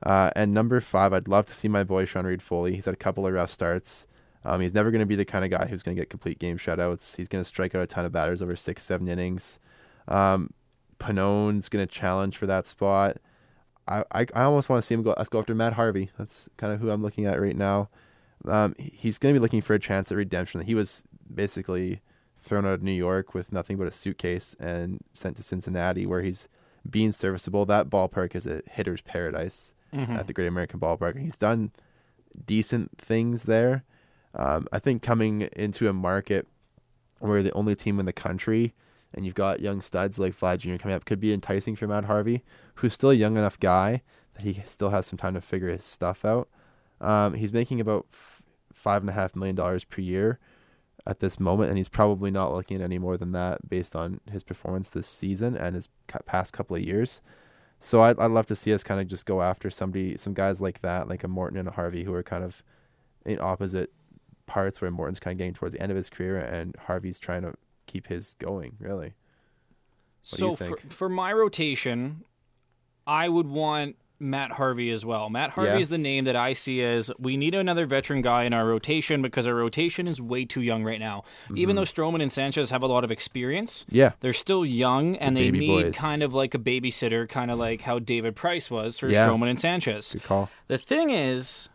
[0.04, 2.76] Uh, and number five, I'd love to see my boy Sean Reid-Foley.
[2.76, 4.06] He's had a couple of rough starts.
[4.44, 6.38] Um, he's never going to be the kind of guy who's going to get complete
[6.38, 7.16] game shutouts.
[7.16, 9.58] He's going to strike out a ton of batters over six, seven innings.
[10.06, 10.50] Um,
[11.00, 13.16] Pannone's going to challenge for that spot.
[13.88, 15.12] I, I, I almost want to see him go.
[15.18, 16.08] Let's go after Matt Harvey.
[16.16, 17.88] That's kind of who I'm looking at right now.
[18.46, 20.60] Um, he's going to be looking for a chance at redemption.
[20.60, 21.02] He was
[21.34, 22.00] basically
[22.42, 26.22] thrown out of New York with nothing but a suitcase and sent to Cincinnati, where
[26.22, 26.46] he's
[26.88, 27.64] being serviceable.
[27.66, 30.12] That ballpark is a hitter's paradise Mm-hmm.
[30.16, 31.70] at the Great American Ballpark, and he's done
[32.46, 33.84] decent things there.
[34.34, 36.48] Um, I think coming into a market
[37.18, 38.72] where you're the only team in the country
[39.14, 40.76] and you've got young studs like Vlad Jr.
[40.76, 42.42] coming up could be enticing for Matt Harvey,
[42.76, 44.00] who's still a young enough guy
[44.34, 46.48] that he still has some time to figure his stuff out.
[47.02, 48.40] Um, he's making about f-
[48.72, 50.38] five and a half million dollars per year
[51.06, 54.20] at this moment, and he's probably not looking at any more than that based on
[54.30, 55.88] his performance this season and his
[56.26, 57.20] past couple of years.
[57.80, 60.60] So I'd, I'd love to see us kind of just go after somebody, some guys
[60.60, 62.62] like that, like a Morton and a Harvey, who are kind of
[63.26, 63.92] in opposite
[64.46, 67.42] parts, where Morton's kind of getting towards the end of his career and Harvey's trying
[67.42, 67.54] to
[67.86, 68.76] keep his going.
[68.78, 69.14] Really,
[70.30, 72.22] What do so for, for my rotation,
[73.04, 75.28] I would want Matt Harvey as well.
[75.28, 75.78] Matt Harvey Yeah.
[75.78, 79.20] is the name that I see as we need another veteran guy in our rotation
[79.20, 81.24] because our rotation is way too young right now.
[81.44, 81.58] Mm-hmm.
[81.58, 85.36] Even though Stroman and Sanchez have a lot of experience, yeah, they're still young and
[85.36, 85.96] they need boys.
[85.96, 89.26] kind of like a babysitter, kind of like how David Price was for Yeah.
[89.28, 90.12] Stroman and Sanchez.
[90.12, 90.48] good call.
[90.68, 91.68] The thing is,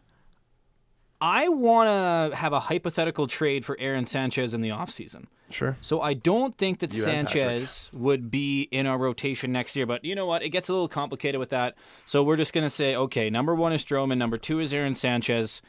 [1.19, 1.87] I want
[2.31, 5.25] to have a hypothetical trade for Aaron Sanchez in the offseason.
[5.49, 5.77] Sure.
[5.81, 9.85] So I don't think that You Sanchez would be in our rotation next year.
[9.85, 10.43] But you know what?
[10.43, 11.75] It gets a little complicated with that.
[12.05, 14.95] So we're just going to say, okay, number one is Stroman, number two is Aaron
[14.95, 15.61] Sanchez.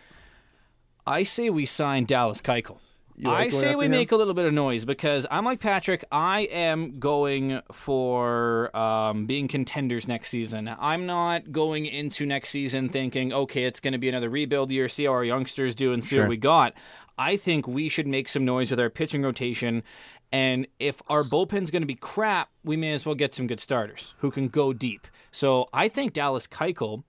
[1.07, 2.79] I say we sign Dallas Keuchel.
[3.21, 3.91] Like I say we him?
[3.91, 6.05] make a little bit of noise because I'm like Patrick.
[6.12, 10.69] I am going for um, being contenders next season.
[10.79, 14.89] I'm not going into next season thinking, okay, it's going to be another rebuild year,
[14.89, 16.25] see how our youngsters do, and see Sure.
[16.25, 16.75] what we got.
[17.16, 19.83] I think we should make some noise with our pitching rotation.
[20.31, 23.61] And if our bullpen's going to be crap, we may as well get some good
[23.61, 25.07] starters who can go deep.
[25.33, 27.03] So I think Dallas Keuchel.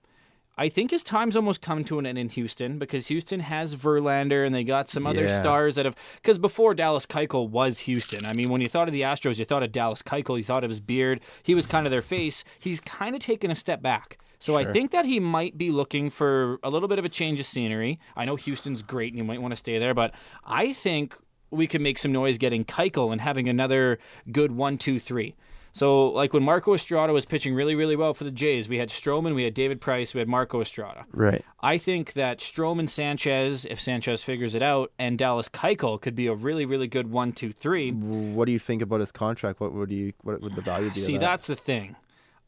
[0.60, 4.44] I think his time's almost come to an end in Houston because Houston has Verlander
[4.44, 5.40] and they got some other Yeah.
[5.40, 5.96] stars that have.
[6.16, 9.46] Because before Dallas Keuchel was Houston, I mean, when you thought of the Astros, you
[9.46, 11.20] thought of Dallas Keuchel, you thought of his beard.
[11.42, 12.44] He was kind of their face.
[12.58, 14.18] He's kind of taken a step back.
[14.38, 17.40] So I think that he might be looking for a little bit of a change
[17.40, 17.98] of scenery.
[18.14, 20.12] I know Houston's great and you might want to stay there, but
[20.44, 21.16] I think
[21.50, 23.98] we could make some noise getting Keuchel and having another
[24.30, 25.36] good one, two, three.
[25.72, 28.88] So, like when Marco Estrada was pitching really, really well for the Jays, we had
[28.88, 31.06] Stroman, we had David Price, we had Marco Estrada.
[31.12, 31.44] Right.
[31.60, 36.26] I think that Stroman Sanchez, if Sanchez figures it out, and Dallas Keuchel could be
[36.26, 37.92] a really, really good one, two, three.
[37.92, 39.60] What do you think about his contract?
[39.60, 40.12] What would you?
[40.22, 41.00] What would the value be?
[41.00, 41.20] See, that?
[41.20, 41.96] that's the thing.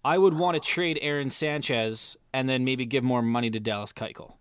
[0.05, 3.93] I would want to trade Aaron Sanchez and then maybe give more money to Dallas
[3.93, 4.35] Keuchel.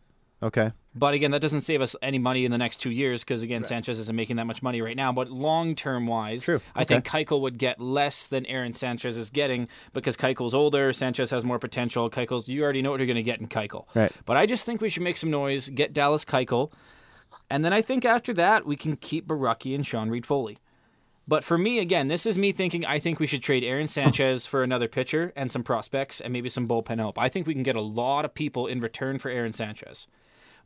[0.44, 0.72] Okay.
[0.94, 3.64] But again, that doesn't save us any money in the next two years because again,
[3.64, 5.12] Sanchez isn't making that much money right now.
[5.14, 6.60] But long term wise, True.
[6.76, 6.96] I Okay.
[7.00, 10.92] think Keuchel would get less than Aaron Sanchez is getting because Keuchel's older.
[10.92, 12.10] Sanchez has more potential.
[12.10, 13.86] Keuchel's you already know what you're going to get in Keuchel.
[13.96, 14.12] Right.
[14.26, 16.72] But I just think we should make some noise, get Dallas Keuchel,
[17.50, 20.58] and then I think after that we can keep Borucki and Sean Reid-Foley.
[21.28, 24.46] But for me, again, this is me thinking I think we should trade Aaron Sanchez
[24.46, 27.18] for another pitcher and some prospects and maybe some bullpen help.
[27.18, 30.08] I think we can get a lot of people in return for Aaron Sanchez.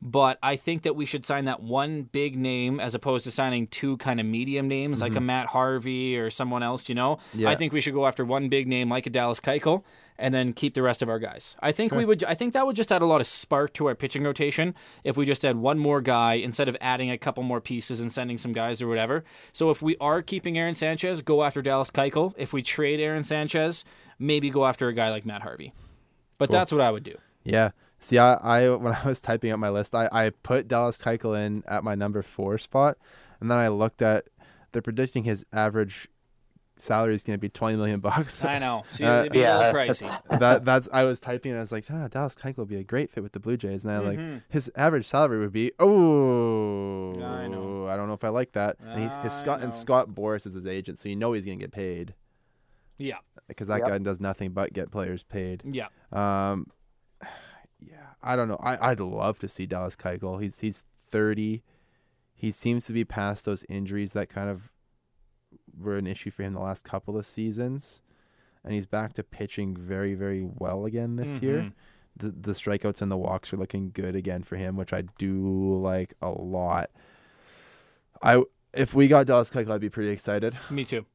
[0.01, 3.67] But I think that we should sign that one big name as opposed to signing
[3.67, 5.25] two kind of medium names like a mm-hmm.
[5.25, 7.17] Matt Harvey or someone else, you know?
[7.33, 7.49] Yeah.
[7.49, 9.83] I think we should go after one big name like a Dallas Keuchel
[10.17, 11.55] and then keep the rest of our guys.
[11.59, 13.87] I think we would I think that would just add a lot of spark to
[13.87, 14.73] our pitching rotation
[15.03, 18.11] if we just had one more guy instead of adding a couple more pieces and
[18.11, 19.23] sending some guys or whatever.
[19.51, 22.33] So if we are keeping Aaron Sanchez, go after Dallas Keuchel.
[22.37, 23.83] If we trade Aaron Sanchez,
[24.19, 25.73] maybe go after a guy like Matt Harvey.
[26.37, 27.17] But that's what I would do.
[27.43, 27.71] Yeah.
[28.05, 31.43] See, I, I when I was typing up my list, I, I put Dallas Keuchel
[31.43, 32.97] in at my number four spot,
[33.39, 34.25] and then I looked at
[34.71, 36.07] they're predicting his average
[36.77, 38.43] salary is going to be twenty million bucks.
[38.45, 38.83] I know.
[38.91, 40.39] See, Uh, it'd be a yeah, little that's- pricey.
[40.39, 42.83] that that's I was typing and I was like, ah, Dallas Keuchel would be a
[42.83, 44.43] great fit with the Blue Jays, and I like Mhm.
[44.49, 47.87] his average salary would be oh, I know.
[47.87, 48.77] I don't know if I like that.
[48.85, 51.57] And he, his Scott and Scott Boras is his agent, so you know he's going
[51.59, 52.13] to get paid
[52.97, 53.17] Yeah.
[53.47, 53.87] because that Yep.
[53.87, 55.61] guy does nothing but get players paid.
[55.65, 55.87] Yeah.
[56.11, 56.84] Um, yeah,
[58.25, 58.59] I don't know.
[58.61, 60.41] I I'd love to see Dallas Keuchel.
[60.41, 61.63] He's he's thirty.
[62.33, 64.71] He seems to be past those injuries that kind of
[65.79, 68.01] were an issue for him the last couple of seasons,
[68.63, 71.59] and he's back to pitching very very well again this year.
[71.61, 71.73] Mhm.
[72.17, 75.77] The the strikeouts and the walks are looking good again for him, which I do
[75.81, 76.89] like a lot.
[78.21, 80.57] I if we got Dallas Keuchel, I'd be pretty excited.
[80.69, 81.05] Me too.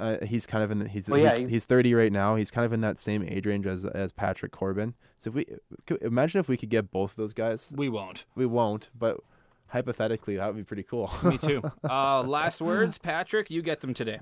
[0.00, 2.34] Uh, he's kind of in the, he's Well, yeah, he's, he's- he's 30 right now.
[2.36, 4.94] He's kind of in that same age range as as Patrick Corbin.
[5.18, 5.46] So if we
[5.86, 8.24] could- imagine if we could get both of those guys, We won't.
[8.34, 9.20] we won't, but
[9.68, 11.10] hypothetically that would be pretty cool.
[11.22, 11.62] Me too.
[11.88, 13.50] Uh, last words, Patrick.
[13.50, 14.18] You get them today.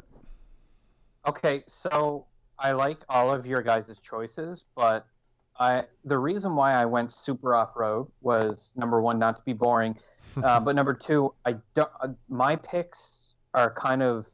[1.26, 2.26] Okay, so
[2.58, 5.06] I like all of your guys' choices, but
[5.58, 9.52] I the reason why I went super off road was number one, not to be
[9.52, 9.96] boring,
[10.42, 11.90] uh, but number two, I don't.
[12.00, 14.26] Uh, my picks are kind of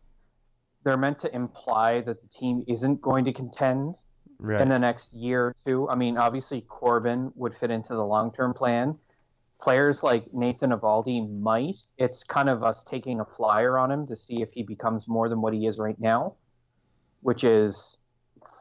[0.84, 3.94] they're meant to imply that the team isn't going to contend
[4.38, 4.60] right.
[4.60, 5.88] in the next year or two.
[5.88, 8.96] I mean, obviously Corbin would fit into the long term plan.
[9.60, 11.74] Players like Nathan Eovaldi might.
[11.96, 15.28] It's kind of us taking a flyer on him to see if he becomes more
[15.28, 16.36] than what he is right now,
[17.22, 17.96] which is,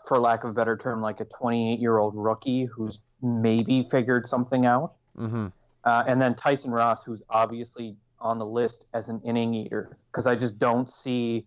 [0.07, 4.27] for lack of a better term, like a 28 year old rookie who's maybe figured
[4.27, 4.93] something out.
[5.17, 5.47] mm-hmm.
[5.83, 10.25] Uh, and then Tyson Ross, who's obviously on the list as an inning eater, because
[10.25, 11.45] I just don't see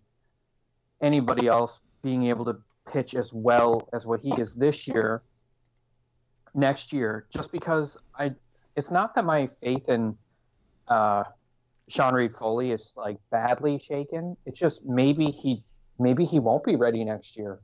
[1.00, 2.56] anybody else being able to
[2.90, 5.22] pitch as well as what he is this year.
[6.54, 8.34] Next year, just because I,
[8.74, 10.16] it's not that my faith in
[10.88, 11.22] uh,
[11.88, 14.36] Sean Reid-Foley is like badly shaken.
[14.46, 15.62] It's just maybe he,
[16.00, 17.60] maybe he won't be ready next year.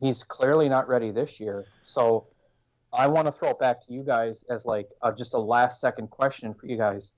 [0.00, 1.64] He's clearly not ready this year.
[1.84, 2.28] So
[2.92, 4.88] I want to throw it back to you guys as like
[5.18, 7.10] just a last second question for you guys.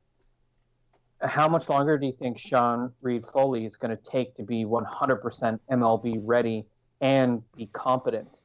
[1.22, 5.58] How much longer do you think Sean Reid-Foley is going to take to be 100%
[5.70, 6.64] MLB ready
[7.00, 8.40] and be competent?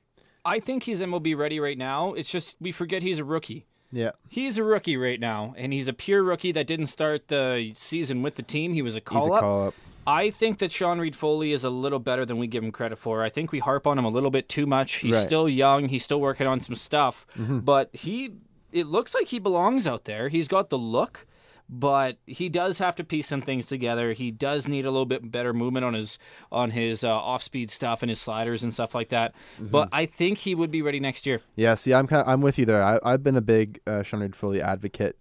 [0.46, 2.14] I think he's MLB ready right now.
[2.14, 3.66] It's just we forget he's a rookie.
[3.92, 4.12] Yeah.
[4.28, 8.24] He's a rookie right now, and he's a pure rookie that didn't start the season
[8.24, 8.74] with the team.
[8.74, 9.42] He was a He's call a up.
[9.42, 9.74] call up.
[10.06, 13.24] I think that Sean Reid-Foley is a little better than we give him credit for.
[13.24, 14.96] I think we harp on him a little bit too much.
[14.96, 15.20] He's Right.
[15.20, 15.28] Mm-hmm.
[15.28, 15.88] still young.
[15.88, 18.32] He's still working on some stuff, but he
[18.74, 20.28] it looks like he belongs out there.
[20.30, 21.26] He's got the look,
[21.70, 24.14] but he does have to piece some things together.
[24.14, 26.20] He does need a little bit better movement on his
[26.52, 29.34] on his uh, off speed stuff and his sliders and stuff like that.
[29.56, 29.68] Mm-hmm.
[29.68, 31.42] But I think he would be ready next year.
[31.56, 32.84] Yeah, see, I'm kind of, I'm with you there.
[32.84, 35.18] I, I've been a big uh, Sean Foley advocate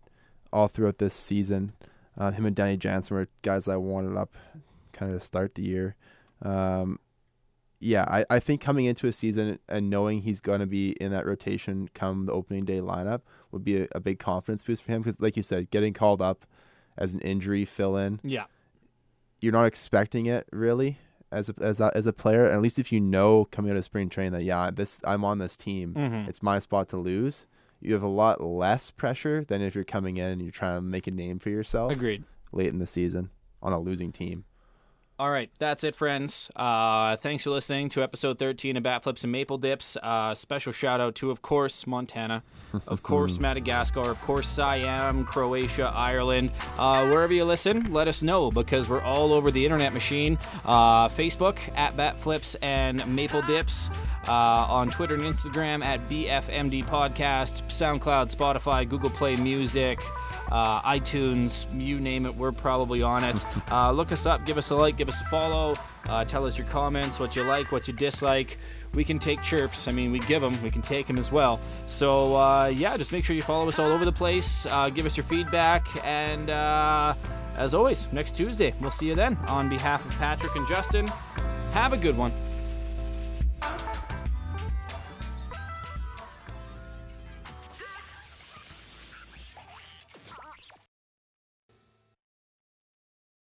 [0.53, 1.73] all throughout this season.
[2.19, 4.35] Uh, him and Danny Jansen were guys that I wanted up
[4.93, 5.97] kind of to start the year.
[6.43, 6.99] Um,
[7.81, 11.11] yeah, I, I think coming into a season and knowing he's going to be in
[11.13, 13.23] that rotation come the opening day lineup
[13.53, 16.21] would be a, a big confidence boost for him because, like you said, getting called
[16.23, 16.45] up
[16.99, 18.45] as an injury fill in, Yeah.
[19.41, 20.99] you're not expecting it really
[21.31, 22.45] as a, as a, as a player.
[22.45, 25.25] And at least if you know coming out of spring training that yeah, this I'm
[25.25, 26.29] on this team, Mhm.
[26.29, 27.47] it's my spot to lose.
[27.81, 30.83] You have a lot less pressure than if you're coming in and you're trying to
[30.83, 32.23] make a name for yourself Agreed.
[32.53, 33.31] late in the season
[33.61, 34.45] on a losing team.
[35.23, 36.51] All right, that's it, friends.
[36.57, 39.97] Uh, thanks for listening to episode 13 of Bat Flips and Maple Dips.
[40.03, 42.43] Uh, special shout out to, of course, Montana,
[42.89, 46.51] of course, Madagascar, of course, Siam, Croatia, Ireland.
[46.77, 50.41] Uh, wherever you listen, let us know because we're all over the internet machine.
[50.65, 53.91] Uh, Facebook at Bat Flips and Maple Dips.
[54.27, 60.01] Uh, on Twitter and Instagram at BFMD Podcast, SoundCloud, Spotify, Google Play Music
[60.51, 63.45] uh, iTunes, you name it, we're probably on it.
[63.71, 65.75] Uh, look us up, give us a like, give us a follow,
[66.09, 68.59] uh, tell us your comments, what you like, what you dislike.
[68.93, 69.89] We can take chirps.
[69.89, 71.59] I mean, we give them, we can take them as well.
[71.87, 75.07] So, uh, yeah, just make sure you follow us all over the place, uh, give
[75.07, 77.15] us your feedback, and uh,
[77.57, 79.37] as always, next Tuesday, we'll see you then.
[79.49, 81.07] On behalf of Patrick and Justin,
[81.73, 82.33] have a good one.